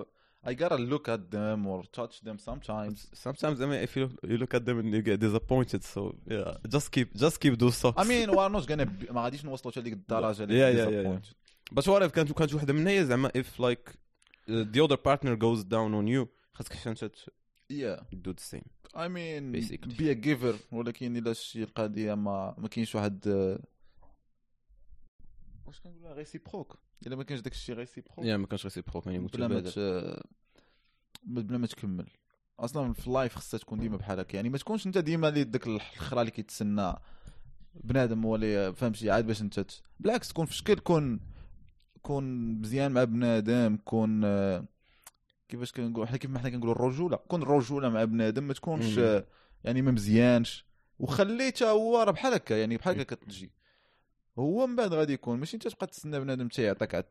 [0.51, 4.37] I gotta look at them or touch them sometimes sometimes I mean if you you
[4.43, 6.01] look at them and you get disappointed so
[6.35, 9.45] yeah just keep just keep those socks I mean we're not gonna be- ما غاديش
[9.45, 11.35] نوصلوا حتى لديك الدرجه اللي Yeah, yeah, yeah, disappointed.
[11.75, 15.35] but what if كانت كانت وحده منها هي زعما if like uh, the other partner
[15.35, 17.29] goes down on you خاصك حتى انت ت-
[17.71, 19.93] yeah do the same I mean Basically.
[20.01, 23.59] be a giver ولكن الا شي القضيه ما ما كاينش واحد آه،
[25.65, 29.47] واش كنقولها ريسيبروك الا ما كانش داك الشيء ريسيبروك يا ما كانش ريسيبروك يعني بلا
[29.47, 30.23] ما متبادل ت-
[31.26, 32.06] بلا ما تكمل.
[32.60, 35.66] أصلا في اللايف خصها تكون ديما بحال هكا يعني ما تكونش أنت ديما اللي داك
[35.66, 36.94] الخرا اللي كيتسنى.
[37.74, 39.66] بنادم هو اللي فهمتي عاد باش انت
[40.00, 41.20] بالعكس تكون في شكل كون
[42.02, 42.24] كون
[42.60, 44.20] مزيان مع بنادم كون
[45.48, 47.16] كيفاش كنقول حنا كيف ما حنا كنقولوا الرجولة.
[47.16, 49.00] كون الرجولة مع بنادم ما تكونش
[49.64, 50.66] يعني ما مزيانش.
[50.98, 53.52] وخليه حتى هو راه بحال هكا يعني بحال هكا كتجي.
[54.38, 55.38] هو من بعد غادي يكون.
[55.38, 57.04] ماشي انت تبقى تستنى بنادم حتى يعطيك عاد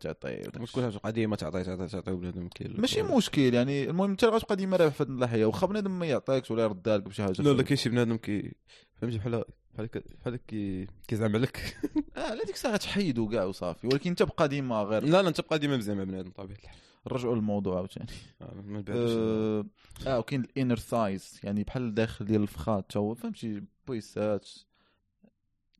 [0.57, 2.81] مش كلها تبقى ديما تعطي تعطي تعطي بنادم كاين.
[2.81, 6.51] ماشي مشكل يعني المهم انت غتبقى ديما رابح في هاد الناحيه واخا بنادم ما يعطيكش
[6.51, 8.51] ولا يردها لك بشي حاجة لا لا كاين شي بنادم كي
[8.95, 9.89] فهمتي بحال بحال
[10.21, 11.77] بحال كي كيزعم عليك
[12.17, 15.41] آه لا ديك الساعة غتحيدو كاع وصافي ولكن انت بقى ديما غير لا لا انت
[15.41, 16.77] بقى ديما مزيان مع بنادم بطبيعه الحال
[17.11, 18.07] نرجعوا للموضوع عاوتاني.
[18.41, 19.65] آه، آه
[20.07, 24.49] آه، وكاين ال inner thighs يعني بحال الداخل ديال الفخاد تا هو فهمتي بويسات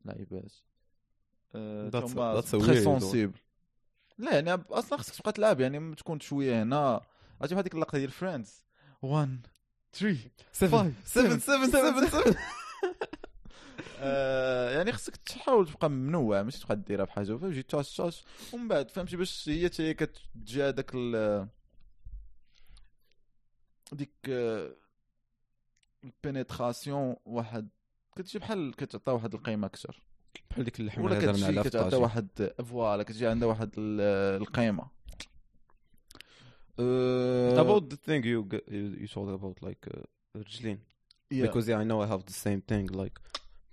[0.05, 0.51] لعيبات
[2.60, 3.02] weird one.
[3.02, 3.39] sensible.
[4.18, 7.02] لا يعني أصلا خصك تبقى تلعب يعني تكون شوية هنا.
[7.41, 8.65] عرفتي بحال ديك اللقطة ديال فريندز.
[9.02, 9.48] 1
[9.94, 10.18] 3
[10.52, 12.36] سفن سفن سفن سفن سفن
[14.00, 18.24] آه، يعني خصك تحاول تبقى منوع ماشي تبقى ديرها بحاجه فهمتي؟ تاش تاش.
[18.54, 21.48] ومن بعد فهمتي؟ باش هي حتى هي كتجي هذاك ال
[23.91, 24.76] ديك آه،
[26.04, 27.70] ال pénétration واحد
[28.15, 30.02] كتجي بحال كتعطى واحد القيمة أكثر.
[30.49, 31.99] بحال ديك اللحمه ولا اللي هضرنا عليها الطاجين.
[31.99, 32.27] واحد
[32.65, 34.88] voilà كتجي عندها واحد ال- القيمه
[36.79, 39.99] آه، about the thing you you, you told about like uh,
[40.36, 40.79] الرجلين
[41.34, 41.38] yeah.
[41.47, 43.19] because yeah I know I have the same thing like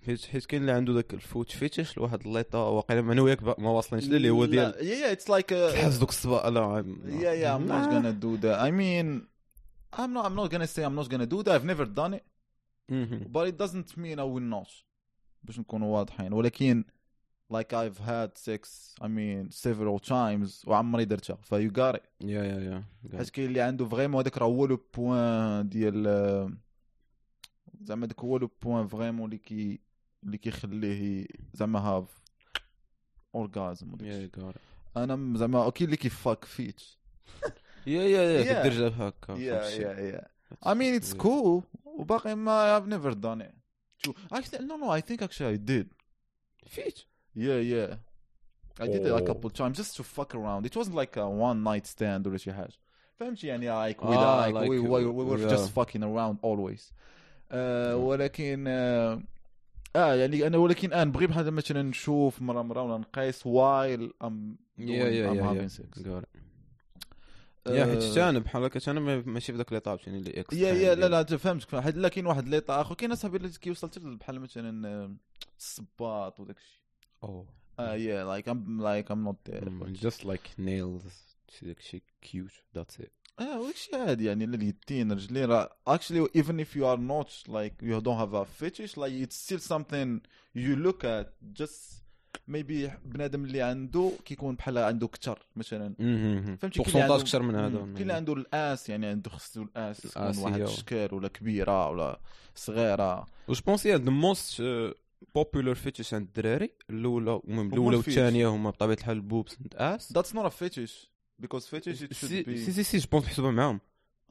[0.05, 3.43] حيت حيت كاين اللي عنده ذاك ال foot fetish لواحد الليطه واقيلا ما أنا وياك
[3.59, 6.47] ما واصلينش ليه اللي هو ديال لا، yeah yeah it's like a, تحس دوك الصباع
[6.47, 8.59] لا Yeah, yeah, I'm not gonna do that.
[8.67, 9.21] I mean,
[9.99, 10.25] I'm not.
[10.25, 11.53] I'm not gonna say I'm not gonna do that.
[11.57, 12.25] I've never done it,
[12.91, 13.19] Mhm.
[13.35, 14.69] but it doesn't mean I will not.
[15.43, 16.33] باش نكونوا واضحين.
[16.33, 16.83] ولكن
[17.53, 21.35] like I've had sex I mean several times وعمري درتها.
[21.41, 22.03] ف you got it.
[22.23, 23.17] Yeah yeah yeah.
[23.17, 26.03] حيت كاين اللي عنده vraiment هذاك راه هو le point ديال
[27.81, 29.79] زعما داك هو le point vraiment اللي كي
[30.23, 32.21] اللي كيخليه زعما have
[33.35, 33.95] orgasm
[34.97, 36.81] أنا زعما كاين اللي كي fuck feet
[37.85, 38.59] yeah yeah Yeah.
[38.59, 39.83] كدير جاب هكا فهمتي.
[39.83, 40.27] yeah yeah.
[40.65, 41.63] I mean, it's cool.
[41.85, 43.62] وباقي ما I've never done it.
[44.02, 44.14] True.
[44.32, 44.88] Actually, no, no.
[44.90, 45.86] I think actually I did.
[46.66, 46.98] فيت
[47.36, 47.94] Yeah, yeah.
[48.80, 49.26] I did it a Oh.
[49.26, 50.66] couple times just to fuck around.
[50.66, 52.72] It wasn't like a one night stand ولا شي حاجة.
[53.20, 55.48] فهمتي يعني like we Ah, like, like, we, we, we were yeah.
[55.50, 56.92] just fucking around always.
[57.52, 59.22] آه ولكن آه
[59.96, 64.56] اه يعني انا ولكن انا نبغي بحال مثلا نشوف مره مره ولا نقيس while I'm
[64.78, 66.02] doing, yeah yeah I'm yeah having yeah sex.
[66.02, 66.28] got it
[67.67, 70.53] yeah حيت آه، أنا بحال هكا ما- ماشي في ذاك اللي طاب يعني اللي إكس
[70.57, 73.87] yeah yeah لا لا فهمتك حيت لا كاين واحد اللي اخر كاين اصحابي اللي كيوصل
[73.87, 75.15] حتى بحال مثلا آه،
[75.57, 76.79] الصباط وداك الشيء.
[77.23, 77.47] أوه.
[77.79, 81.11] آه yeah like I'm like I'm not there just like nails
[81.59, 83.09] شي داك الشيء كيوت that's it.
[83.39, 88.01] آه الشيء عادي يعني اليدين رجلين راه actually even if you are not like you
[88.01, 90.19] don't have a fetish like it's still something
[90.57, 91.27] you look at
[91.61, 92.02] just
[92.51, 95.93] maybe بنادم اللي عنده كيكون بحال عنده كتر مثلا
[96.61, 97.77] فهمتي pourcentage عنده- أكثر من هذا.
[97.77, 100.61] كاين اللي عنده ال ass يعني عنده خصو ال ass تكون واحد.
[100.61, 102.19] الشكل ولا كبيرة ولا
[102.55, 104.63] صغيرة و je pense the most
[105.35, 107.97] popular fetish عند الدراري الأولى المهم الأولى.
[107.97, 111.07] والثانيه هما بطبيعة الحال boobs and ass a fetish
[111.45, 113.79] because fetish it should si si si je pense معاهم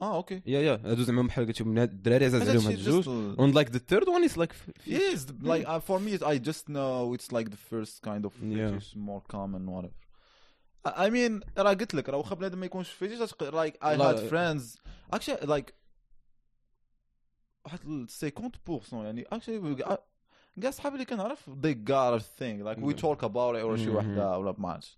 [0.01, 3.03] آه okay yeah yeah هادو زعما بحال قلتي من هاد الدراري عزاز عليهم هاد الجوج
[3.03, 4.53] just and like the third one is like
[4.87, 8.33] Yes, the- like uh, for me, I just know it's like the first kind of
[8.41, 8.71] Yeah.
[8.71, 9.97] fetish, more common, whatever.
[10.85, 14.15] I I mean, راه قلت لك راه واخا بنادم ما يكونش fetish like I لا-
[14.15, 14.77] had friends
[15.15, 15.71] actually like
[17.65, 19.95] واحد ال 50% يعني actually uh,
[20.61, 23.01] كاع صحابي اللي كنعرف they got a thing like we Mhm.
[23.01, 23.95] talk about it ولا شي Mhm.
[23.95, 24.97] وحده ولا ما عرفتش شي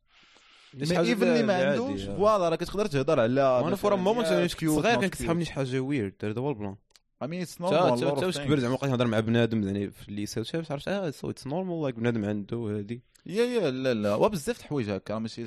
[0.75, 2.01] ما even اللي ما عندوش.
[2.03, 5.79] voilà راه كتقدر تهضر على وأنا for moment أنا صغير كان كتسحبني كتسحبني شي حاجة
[5.79, 6.75] ويرد هذا هو البلان
[7.21, 10.39] حتى lot حتى of واش كبرت زعما بقيت نهضر مع بنادم يعني في ال lycée
[10.39, 13.01] وشي باش عرفت آه so it's normal like بنادم عنده هادي.
[13.25, 14.15] yeah yeah لا لا.
[14.15, 15.43] وبزاف الحوايج هكا راه ماشي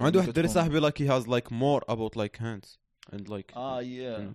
[0.00, 2.80] عنده واحد الدري صاحبي لايك هي هاز لايك مور اباوت لايك هاندز
[3.12, 4.34] اند لايك آه يا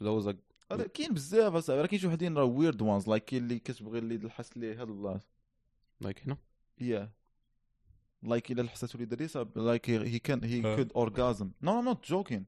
[0.00, 0.34] like
[0.72, 4.18] هذا كاين بزاف اصاحبي راه كاين شي وحدين راه ويرد وانز لايك اللي كتبغي اللي
[4.18, 5.26] تلحس ليه هاد البلاصه
[6.04, 6.36] like هنا.
[6.80, 7.10] يا
[8.22, 10.76] لايك الا لحساتو لي دري صاحبي لايك هي كان هي آه.
[10.76, 12.46] كود اورجازم نو نو نوت جوكين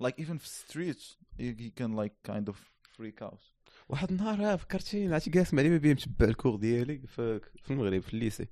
[0.00, 1.02] لايك ايفن في ستريت
[1.40, 3.52] هي كان لايك كايند اوف فريك اوت
[3.88, 8.14] واحد النهار ها فكرتي عرفتي جالس مع لي بيه متبع الكور ديالي في المغرب في
[8.14, 8.48] ال lycée.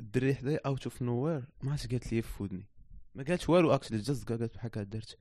[0.00, 2.68] الدري حدايا out of nowhere ما عرفتش قالت لي في ودني.
[3.14, 5.18] ما قالت والو actually just قالت بحال هكا درت.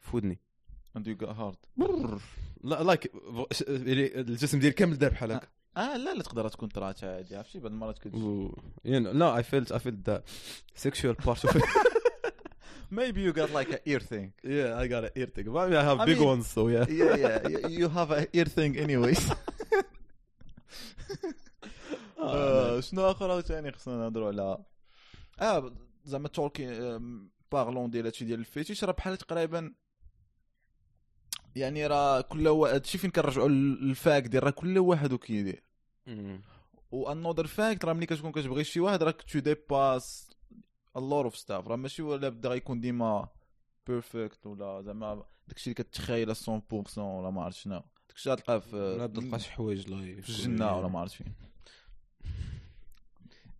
[0.00, 0.40] في ودني.
[0.96, 1.56] and you hard
[2.64, 3.12] لا like
[4.18, 5.48] الجسم ديالي كامل دار بحال هكا.
[5.76, 8.14] آه لا لا تقدر تكون طرات عادي عرفتي بعض المرات كنت
[8.84, 10.22] لا I felt I felt the
[11.14, 11.64] part of it.
[13.00, 15.84] Maybe you got like a ear thing yeah I got an ear thing but I
[15.90, 16.84] have I big mean- ones so yeah.
[17.00, 17.38] yeah yeah
[17.78, 19.22] you- have a ear thing anyways
[22.18, 24.58] آه، شنو آخر عاوتاني خصنا نهضروا على
[25.40, 25.72] آه
[26.04, 26.98] زعما تولكي
[27.52, 29.74] بارلون ديال هادشي ديال الفيتيش راه بحال تقريبا
[31.56, 35.62] يعني راه كل واحد هادشي فين كنرجعوا للفاك ديال راه كل واحد وكيدير
[36.90, 40.30] وانودر فاكت راه ملي كتكون كتبغي شي واحد راك تو ديباس
[40.98, 41.50] a lot of stuff.
[41.50, 43.28] راه ماشي ولا بدا غيكون ديما
[43.86, 47.82] perfect ولا زعما داكشي اللي كتخيل 100% ولا ما عرفت شنو.
[48.08, 51.32] داكشي غتلقاه في لا تلقى شي حوايج لا في الجنه ولا ما عرفت فين؟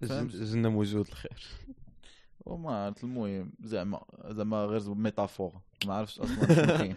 [0.35, 1.43] الجنة موجود الخير
[2.47, 5.53] وما عرفت المهم زعما زعما غير métaphore
[5.87, 6.47] ما عرفتش أصلا
[6.79, 6.97] كاين.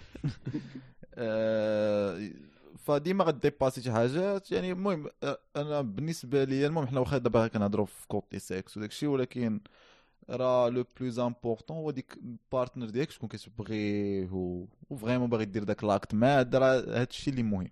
[1.15, 2.29] آه،
[2.77, 7.47] فديما غ dépasser شي حاجات يعني المهم آه، أنا بالنسبة لي المهم حنا واخا دابا
[7.47, 9.61] كنهضروا في côté sexe وداك الشيء ولكن
[10.29, 14.29] راه le plus important هو ديك ال partner ديالك شكون كتبغيه
[14.89, 16.13] و vraiment باغي دير داك l'acte.
[16.13, 17.71] ماد راه الشيء اللي مهم.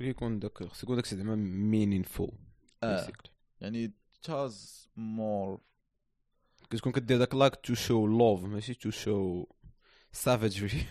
[0.00, 2.32] يكون داك خص يكون داكشي زعما meaningful.
[3.60, 5.60] يعني تاز مور
[6.72, 9.46] كتكون كدير داك l'acte to show love ماشي to show
[10.12, 10.86] savagery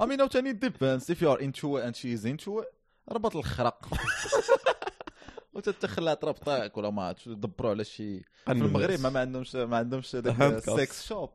[0.00, 1.10] I mean عاوتاني depends.
[1.10, 2.66] If you are into it and she is into it
[3.12, 3.88] ربط الخرق?
[5.54, 8.20] وتتخلى تربطك ولا ما دبروا على شي.
[8.20, 10.16] في المغرب ما, ما عندهمش ما عندهمش.
[10.16, 11.30] داك sex shop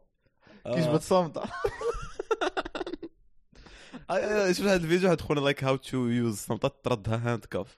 [0.63, 1.41] كيجبد صامته
[4.51, 7.77] شفت هذا الفيديو واحد خونا like how to use صمتات تردها handcuff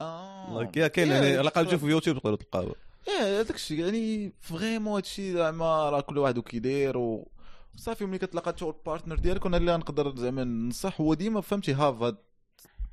[0.00, 2.74] آه كاين يعني الا قلبتو في يوتيوب تقدروا تلقاو
[3.24, 7.28] إيه هذاك الشيء يعني vraiment هادشي زعما راه كل واحد وكيدير و
[7.76, 11.72] صافي ملي كتلاقى تو ال partner ديالك أنا اللي نقدر زعما ننصح هو ديما فهمتي
[11.74, 12.16] have هاد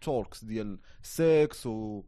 [0.01, 2.03] talks ديال سكس و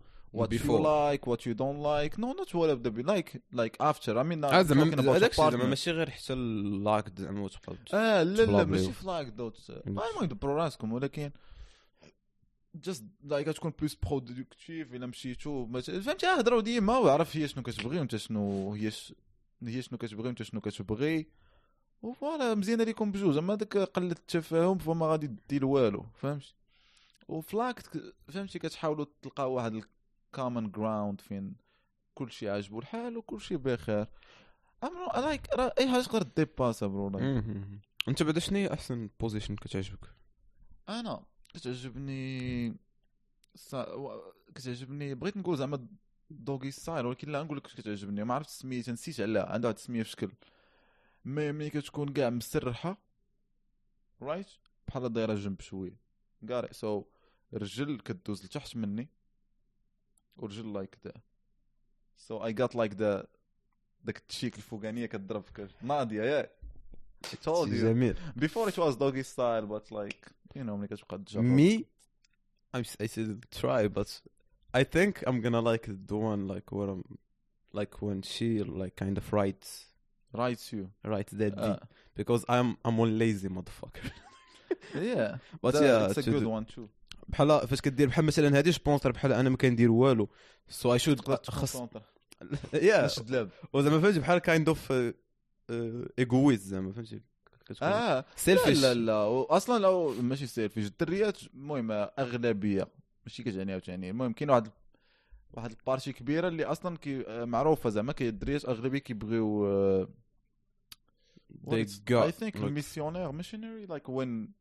[2.18, 5.10] no not what of the be like like after I mean آه، talking زعما about
[5.10, 5.66] هذاك الشيء زعما.
[5.66, 8.64] ماشي غير حتى اللاك زعما وتبقى آه لا لا.
[8.64, 11.32] ماشي فلاك دوت المهم دبروا راسكم ولكن
[12.84, 18.00] جاست لايك تكون بلوس برودكتيف الا مشيتو فهمتي؟ آه، هضروا ديما وعرف هي شنو كتبغي
[18.00, 19.14] وأنت شنو هي ش...
[19.64, 21.28] هي شنو كتبغي وأنت شنو كتبغي.
[22.02, 23.38] وفوالا مزيانة ليكم بجوج.
[23.38, 26.56] أما داك قله التفاهم فما غادي دير والو فهمتي؟
[27.28, 27.80] وف l'acte
[28.28, 29.74] فهمتي؟ كتحاولوا تلقاو واحد
[30.34, 31.56] ال common ground فين.
[32.14, 34.08] كلشي عاجبو الحال وكلشي بخير.
[34.84, 37.20] أمرو like راه أي حاجة تقدر dépasser bro.
[38.08, 40.14] أنت بعدا شنو هي أحسن position كتعجبك؟
[40.90, 41.26] أنا
[41.58, 42.76] كتعجبني
[43.56, 43.94] سا...
[43.94, 45.88] و- كتعجبني بغيت نقول زعما
[46.30, 48.24] doggy style ولكن لا نقول لك كتعجبني.
[48.24, 50.32] ما عرفت سميتها نسيت عليها عندها واحد السميه في شكل
[51.26, 52.98] mais ملي كتكون كاع مسرحة
[54.22, 54.48] رايت
[54.88, 55.98] بحال دايرة جنب شوية.
[56.48, 57.04] كاري سو
[57.54, 59.08] رجل كدوز لتحت مني
[60.38, 61.14] ورجل لايك ذا
[62.18, 63.28] سو اي جات لايك ذا
[64.04, 65.44] داك التشيك الفوقانية كضرب
[65.82, 66.52] ناضية ياك
[67.26, 67.74] told you.
[67.74, 68.16] جميل.
[68.40, 71.83] Before it was doggy style but like you know ملي كتبقى تجرب me
[72.77, 74.09] I'm, I said try but
[74.75, 77.05] I think I'm gonna like the one like where I'm
[77.81, 78.49] like when she
[78.83, 79.71] like kind of writes
[80.41, 81.81] writes you writes that uh, deep
[82.19, 84.07] because I'm I'm one lazy motherfucker
[85.13, 85.31] yeah
[85.63, 86.89] but that- yeah it's a to good do- one too
[87.29, 90.29] بحال فاش كدير بحال مثلا هذه جبونس بحال انا ما كندير والو
[90.69, 92.03] سو اي شود تقدر خص تكونسونطر
[92.75, 94.93] يا باش تدلب وزعما فهمتي بحال كايند اوف
[96.19, 97.21] ايغويست زعما فهمتي
[97.70, 98.26] كتكون آه.
[98.36, 99.46] selfish لا لا لا.
[99.50, 102.88] أصلا لو ماشي selfish الدريات المهم أغلبية.
[103.26, 104.68] ماشي كتعني عاوتاني المهم كاين واحد
[105.54, 108.14] واحد ال partie كبيرة اللي أصلا كي معروفة زعما.
[108.14, 110.08] كي الدريات أغلبية كيبغيو آه،
[111.68, 114.52] they I got think like- ال missionnaire missionary like when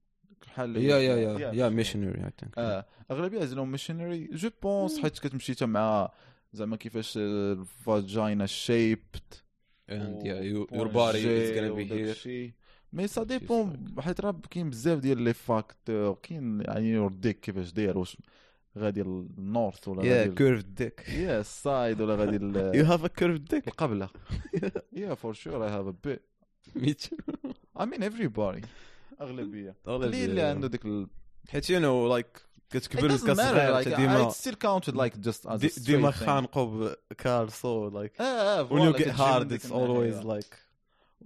[0.43, 2.87] بحال yeah yeah yeah yeah missionary I think آه.
[3.11, 6.13] أغلبية زعما missionary je pense حيت كتمشي حتى مع
[6.53, 9.43] زعما كيفاش ال vagina shaped
[9.91, 12.51] and yeah you, your body is gonna be here.
[12.93, 17.73] mais ça dépend حيت راه كاين بزاف ديال les facteurs كاين يعني your dick كيفاش
[17.73, 18.17] داير واش
[18.79, 20.31] غادي النورث ولا غادي
[20.61, 21.11] curved dick.
[21.11, 22.39] يا السايد ولا غادي
[22.83, 23.67] you have a curved dick.
[23.69, 24.09] القبله
[24.93, 25.95] يا فور شور اي هاف ا
[26.95, 27.15] too.
[27.81, 28.67] اي مين everybody.
[29.21, 30.07] اغلبيه أغلبية.
[30.07, 30.83] اللي اللي عنده ديك
[31.49, 34.31] حيت know like It كتكبر doesn't لك matter صغير like ديما
[35.47, 36.11] as a دي- straight ديما.
[36.11, 36.95] خانقوا
[38.21, 40.66] آه آه when you get hard ديك it's always like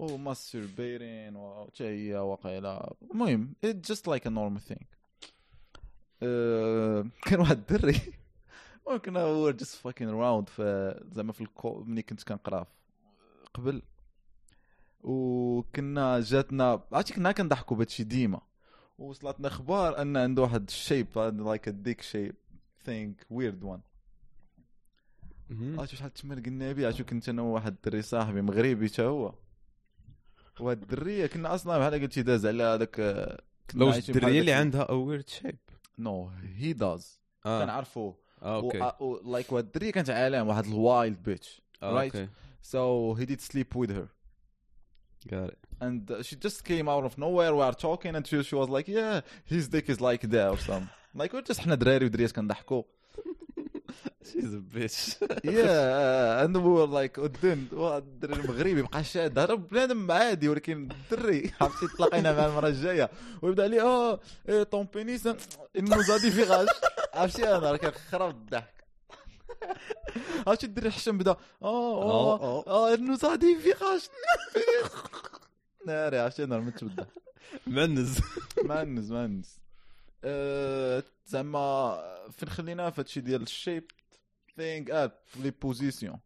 [0.00, 4.84] وماستربيتين وحتى هي واقيلا المهم it's just like a normal thing.
[6.22, 8.00] آه، كان واحد الدري
[8.86, 10.60] وكنا هو just fucking around ف
[11.12, 12.66] زعما في l'école ملي كنت كنقرا
[13.54, 13.82] قبل.
[15.00, 18.40] وكنا جاتنا عرفتي كنا كنضحكوا بهادشي ديما.
[18.98, 22.34] وصلتنا أخبار أن عنده واحد ال shape like dick shape
[22.84, 23.80] thing weird one.
[25.50, 29.34] عرفتي شحال تما قلنا به عرفتي كنت أنا وواحد الدري صاحبي مغربي حتى هو.
[30.62, 33.42] وهاد الدريه كنا أصلا بحال قلتي داز على هذاك آه،
[33.74, 35.74] لو الدرية اللي عندها weird shape.
[35.98, 38.16] no هي داز كنعرفوه.
[38.42, 38.92] آه، okay.
[39.30, 42.02] like وهاد الدريه كانت عالم واحد ال wild bitch آه،.
[42.02, 42.28] okay.
[42.62, 44.08] So he did sleep with her.
[45.28, 45.58] Got it.
[45.80, 48.68] And uh, she just came out of nowhere we are talking and she, she was
[48.68, 50.88] like yeah his dick is like that or something
[51.20, 52.82] like we're just حنا دراري ودريات كنضحكوا.
[54.28, 55.16] She's a bitch.
[55.44, 60.88] Yeah and we were like قدام واحد الدري المغربي بقى شاد هذا بنادم عادي ولكن
[60.90, 63.10] الدري عرفتي تلاقينا مع المرة الجاية.
[63.42, 65.26] ويبدأ لي آه إيه، طون بينيس
[65.78, 66.68] إنه زادي في غاش.
[67.14, 68.84] عرفتي أنا راه كنخرب الضحك.
[70.46, 74.08] عرفتي الدري الحشم بدا آه آه آه، آه إنه زادي في غاش.
[75.86, 77.08] ناري عرفتي أنا رميت بالضحك
[77.66, 78.18] منز.
[78.64, 79.58] مانز مانز
[80.24, 81.98] أه، زعما
[82.38, 83.90] فين خلينا في هادشي ديال الشيب؟
[84.60, 86.18] ثينك آه في لي بوزيسيون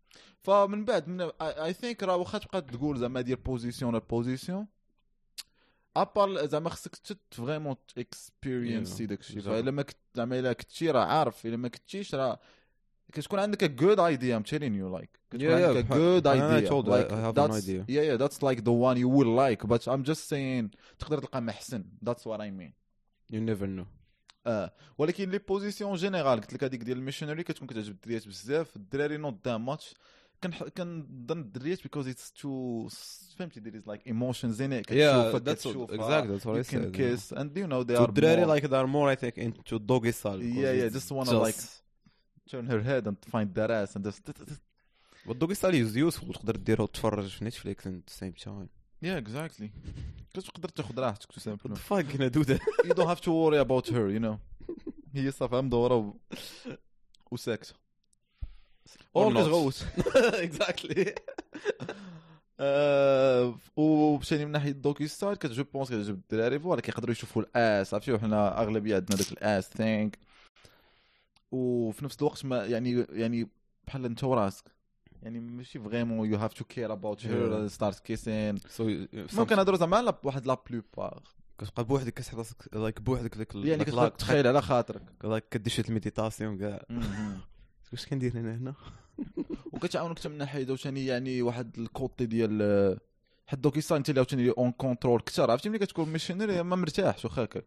[0.42, 4.66] فمن بعد من اي ثينك راه واخا تبقى تقول زعما دير بوزيسيون ولا بوزيسيون
[5.96, 6.96] à part زعما خصك
[7.30, 9.44] vraiment expériencé Yeah, داكشي exactly.
[9.44, 12.40] voilà ما كنت زعما الا كنتي راه عارف الا ما كنتيش راه
[13.12, 17.84] كتكون عندك a good idea I'm telling you like كتكون عندك an that's idea.
[17.88, 21.40] yeah yeah that's like the one you will like but I'm just saying تقدر تلقى
[21.42, 22.72] محسن that's what I mean.
[23.32, 23.86] You never know.
[24.46, 24.72] آه.
[24.98, 28.76] ولكن les positions générales قلت لك هذيك ديال ال missionary كتكون كتعجب الدريات بزاف.
[28.76, 29.94] الدراري not that much
[30.76, 32.88] كنظن الدريات because it's too
[33.38, 37.32] فهمتي؟ there is like emotions in it كتشوف كتشوف exact that's what I said kiss
[37.32, 40.42] and you know they are الدراري like they are more I think into doggy style
[40.42, 41.54] yeah yeah just one like
[42.50, 44.30] turn her head and find that ass and just
[45.26, 48.68] و ال doggy style is useful تقدر ديرو تفرج في نتفليكس in the same time
[49.04, 49.68] yeah exactly.
[50.34, 53.30] كتقدر تاخذ راحتك to what the fuck can I do that you don't have to
[53.30, 54.38] worry about her you know.
[55.14, 56.14] هي صافي مدوره و...
[57.30, 57.74] وساكته
[59.14, 59.32] Or or.
[59.32, 59.86] كتغوت
[62.60, 67.55] آه، ومشاني من ناحيه doggy style كت je pense كتعجب الدراري voilà كيقدروا يشوفوا ال
[67.55, 70.18] ass عرفتي وحنا اغلبيه عندنا داك ال ass thing
[71.52, 73.48] وفي نفس الوقت ما يعني يعني
[73.86, 74.64] بحال انت وراسك
[75.24, 77.68] يعني ماشي vraiment you have to care about her.
[77.68, 78.58] start kissing
[79.32, 81.22] ممكن هضروا زعما على واحد la plupart
[81.58, 85.02] كتبقى بوحدك كتحس راسك like بوحدك ذاك يعني تخيل على خاطرك.
[85.24, 86.84] like كدير شي ال méditation كاع
[87.92, 88.74] واش كندير أنا هنا؟
[89.72, 92.98] وكتعاونك حتى من ناحية عاوتاني يعني واحد ال côté ديال آه،
[93.46, 97.24] حد doggy style انت اللي عاوتاني en contrôle كثر عرفتي؟ ملي كتكون missionary ما مرتاحش
[97.24, 97.62] واخا هكا.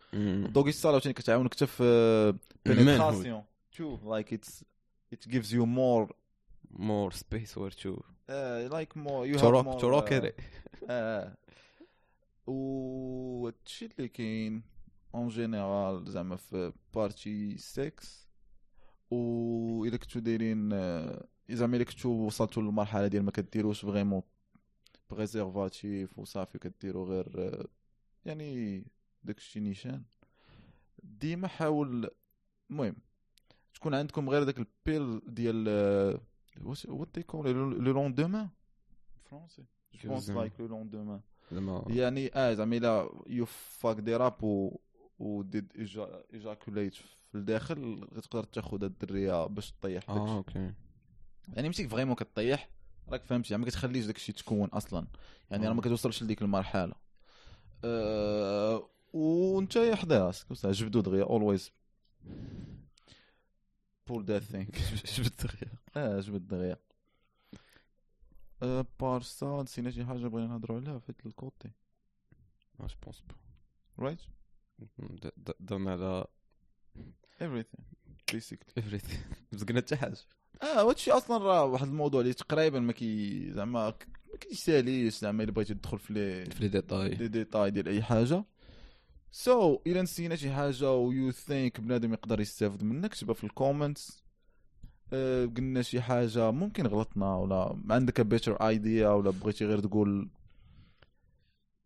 [0.48, 2.34] doggy style عاوتاني كتعاونك حتى في
[2.66, 4.64] pénétration شوف like it's
[5.16, 5.66] it gives you
[6.74, 10.32] more more space where to uh, like more you have تروك more
[13.48, 14.64] هادشي اللي كاين
[15.16, 17.92] en général زعما في partie 6
[19.12, 20.70] و الا كنتو دايرين
[21.50, 24.22] زعما الا كنتو وصلتوا للمرحله ديال ما كديروش فريمون
[25.10, 27.68] بريزيرفاتيف وصافي كديروا غير
[28.26, 28.84] يعني
[29.24, 30.04] داكشي نيشان
[31.04, 32.10] ديما حاول
[32.70, 32.96] المهم
[33.74, 36.20] تكون عندكم غير داك البيل ديال
[36.64, 38.50] لون دومان
[39.26, 43.46] فرونسي جو كيف بونس زعما؟ لايك لو لون دومان زعما يعني آه زعما الا يو
[43.46, 44.80] فاك دي راب و
[45.20, 45.74] و did
[46.34, 50.74] ejaculate في الداخل تقدر تاخذ هاد الدريه باش تطيح آه داكشي okay
[51.54, 52.70] يعني ماشي vraiment كطيح
[53.10, 55.08] راك فهمتي يعني ما كتخليش داك الشيء تكون أصلا
[55.52, 55.82] يعني راه ما.
[55.82, 56.94] كتوصلش لديك المرحله
[57.84, 61.72] أه وانت راسك بصح جبدو دغيا always
[64.08, 64.78] pull that thing
[65.18, 66.78] جبت غير آه جبد دغيا
[69.00, 71.72] à part ça نسينا شي حاجة بغينا نهضروا عليها في هاد ال côté
[72.80, 73.36] je pense pas
[74.00, 74.20] right
[75.60, 76.26] درنا على
[77.42, 77.84] everything.
[78.32, 78.82] Basically.
[78.82, 79.18] Everything.
[79.54, 80.18] مزقنا حتى حاجة
[80.62, 83.94] آه هادشي أصلا راه؟ واحد الموضوع اللي تقريبا ما كي زعما
[84.32, 87.10] ما كيساليش زعما إلا بغيتي تدخل في لي في لي ديتاي.
[87.10, 88.44] دي ديتاي ديال أي حاجة.
[89.32, 93.44] so so, الا نسينا شي حاجة و you think بنادم يقدر يستافد منك كتبها في
[93.44, 94.24] ال comments
[95.14, 100.30] أه قلنا شي حاجة ممكن غلطنا ولا عندك better idea ولا بغيتي غير تقول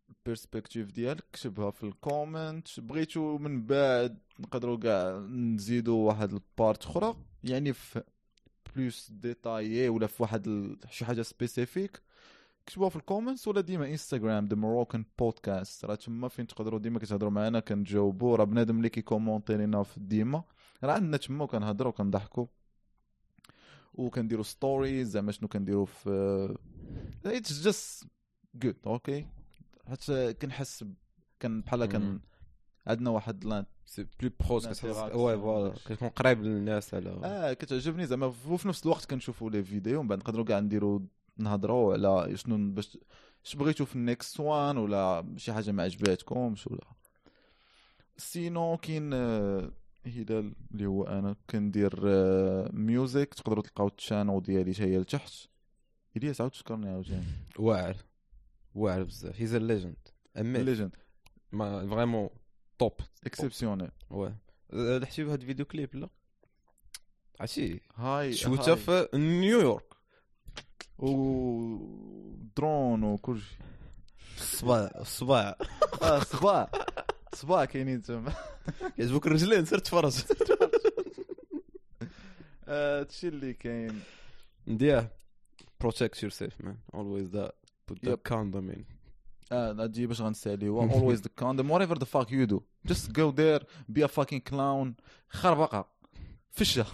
[0.10, 6.44] ال perspective ديالك كتبها في ال comment بغيتو من بعد نقدروا كاع نزيدوا واحد ال
[6.44, 8.04] part أخرى يعني في
[8.76, 10.76] plus détaillé ولا في واحد.
[10.90, 12.02] شي حاجة spécifique
[12.66, 17.00] كتبوها في ال comments ولا ديما انستغرام The Moroccan Podcast راه تما فين تقدروا ديما
[17.00, 18.38] كتهضروا معنا كنجاوبوا.
[18.38, 20.44] راه بنادم اللي كيكومونتي لينا في ديما.
[20.84, 22.46] راه عندنا تما وكنهضروا وكنضحكوا.
[23.94, 26.58] وكنديروا stories زعما شنو كنديروا في
[27.26, 28.08] it's just
[28.56, 29.28] good okay
[29.90, 30.86] حتى كنحس
[31.40, 32.20] كان بحال كان.
[32.88, 35.74] عندنا واحد لأن c'est plus proche كتحس ouais voilà.
[35.86, 38.26] كتكون قريب للناس على آه كتعجبني زعما.
[38.26, 41.00] وفي نفس الوقت كنشوفوا les vidéos ومن بعد نقدروا كاع نديروا
[41.42, 42.98] نهضروا على شنو باش
[43.46, 46.82] اش بغيتو في ال next one ولا شي حاجة ما عجباتكمش ولا.
[48.18, 49.72] sinon كاين آه،
[50.06, 55.34] هلال اللي هو أنا كندير آه، music تقدروا تلقاو ال channel ديالي حتى هي لتحت.
[56.18, 57.26] الياس عاود تشكرني عاوتاني.
[57.60, 57.96] واعر.
[58.76, 59.42] واعر بزاف.
[59.42, 59.98] he's a legend
[60.36, 60.96] legend
[61.52, 62.30] ما vraiment
[62.80, 62.94] top
[63.26, 64.36] exceptionnel واه
[64.74, 66.10] لحتي بهاد الفيديو كليب لا؟
[67.40, 69.91] عرفتي؟ هاي شوتها في نيويورك
[71.02, 71.78] و
[72.58, 73.58] درون وكلشي
[74.38, 75.58] الصباع الصباع
[76.02, 76.72] آه صباع
[77.34, 78.34] صباع كاينين تما
[78.98, 80.14] يعجبوك الرجلين سير تفرج
[82.68, 84.00] آه، هادشي اللي كاين.
[84.68, 85.10] دياه
[85.84, 86.78] protect yourself man.
[86.96, 87.52] Always that
[87.88, 88.24] put the Yep.
[88.30, 88.82] condom in.
[89.52, 91.68] آه هادشي باش غنساليو always the condom.
[91.70, 92.62] Whatever the fuck you do.
[92.92, 93.62] Just go there
[93.94, 94.94] be a fucking clown.
[95.30, 95.86] خربقة.
[96.52, 96.86] فشة.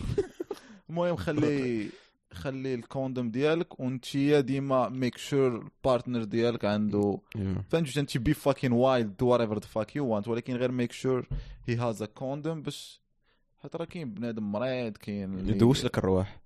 [0.90, 1.90] المهم خلي
[2.34, 7.20] خلي ال condom ديالك وانتيا ديما make sure ال partner ديالك عنده.
[7.70, 11.28] فهمتي انت be fucking wild do whatever the fuck you want ولكن غير make sure
[11.70, 13.02] he has a condom باش
[13.64, 16.40] حيت راه كاين بنادم مريض كاين اللي- يدوش لك الرواح.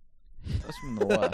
[0.70, 1.32] أش من رواح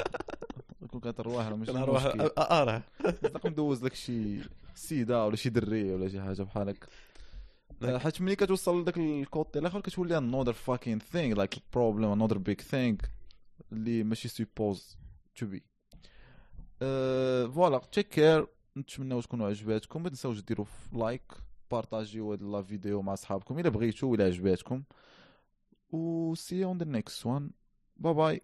[0.92, 2.30] كون كانت الرواح راه ماشي مشكل.
[2.38, 4.40] اراه تقدر ندوز لك شي
[4.76, 9.60] سيدة ولا شي دريه ولا شي حاجة بحال هكا حيت ملي كتوصل لذاك ال côté
[9.60, 13.08] الآخر كتولي another fucking thing like problem another big thing.
[13.72, 14.98] اللي ماشي supposed
[15.36, 15.64] to be
[17.54, 18.48] voilà take care
[18.78, 21.34] نتمناو تكونوا عجباتكم ما تنساوش ديروا like
[21.72, 23.60] بارطاجيو هاد la vidéo مع صحابكم.
[23.60, 24.84] إلا بغيتو إلا عجباتكم
[25.92, 27.52] و you on the next one.
[27.98, 28.42] bye bye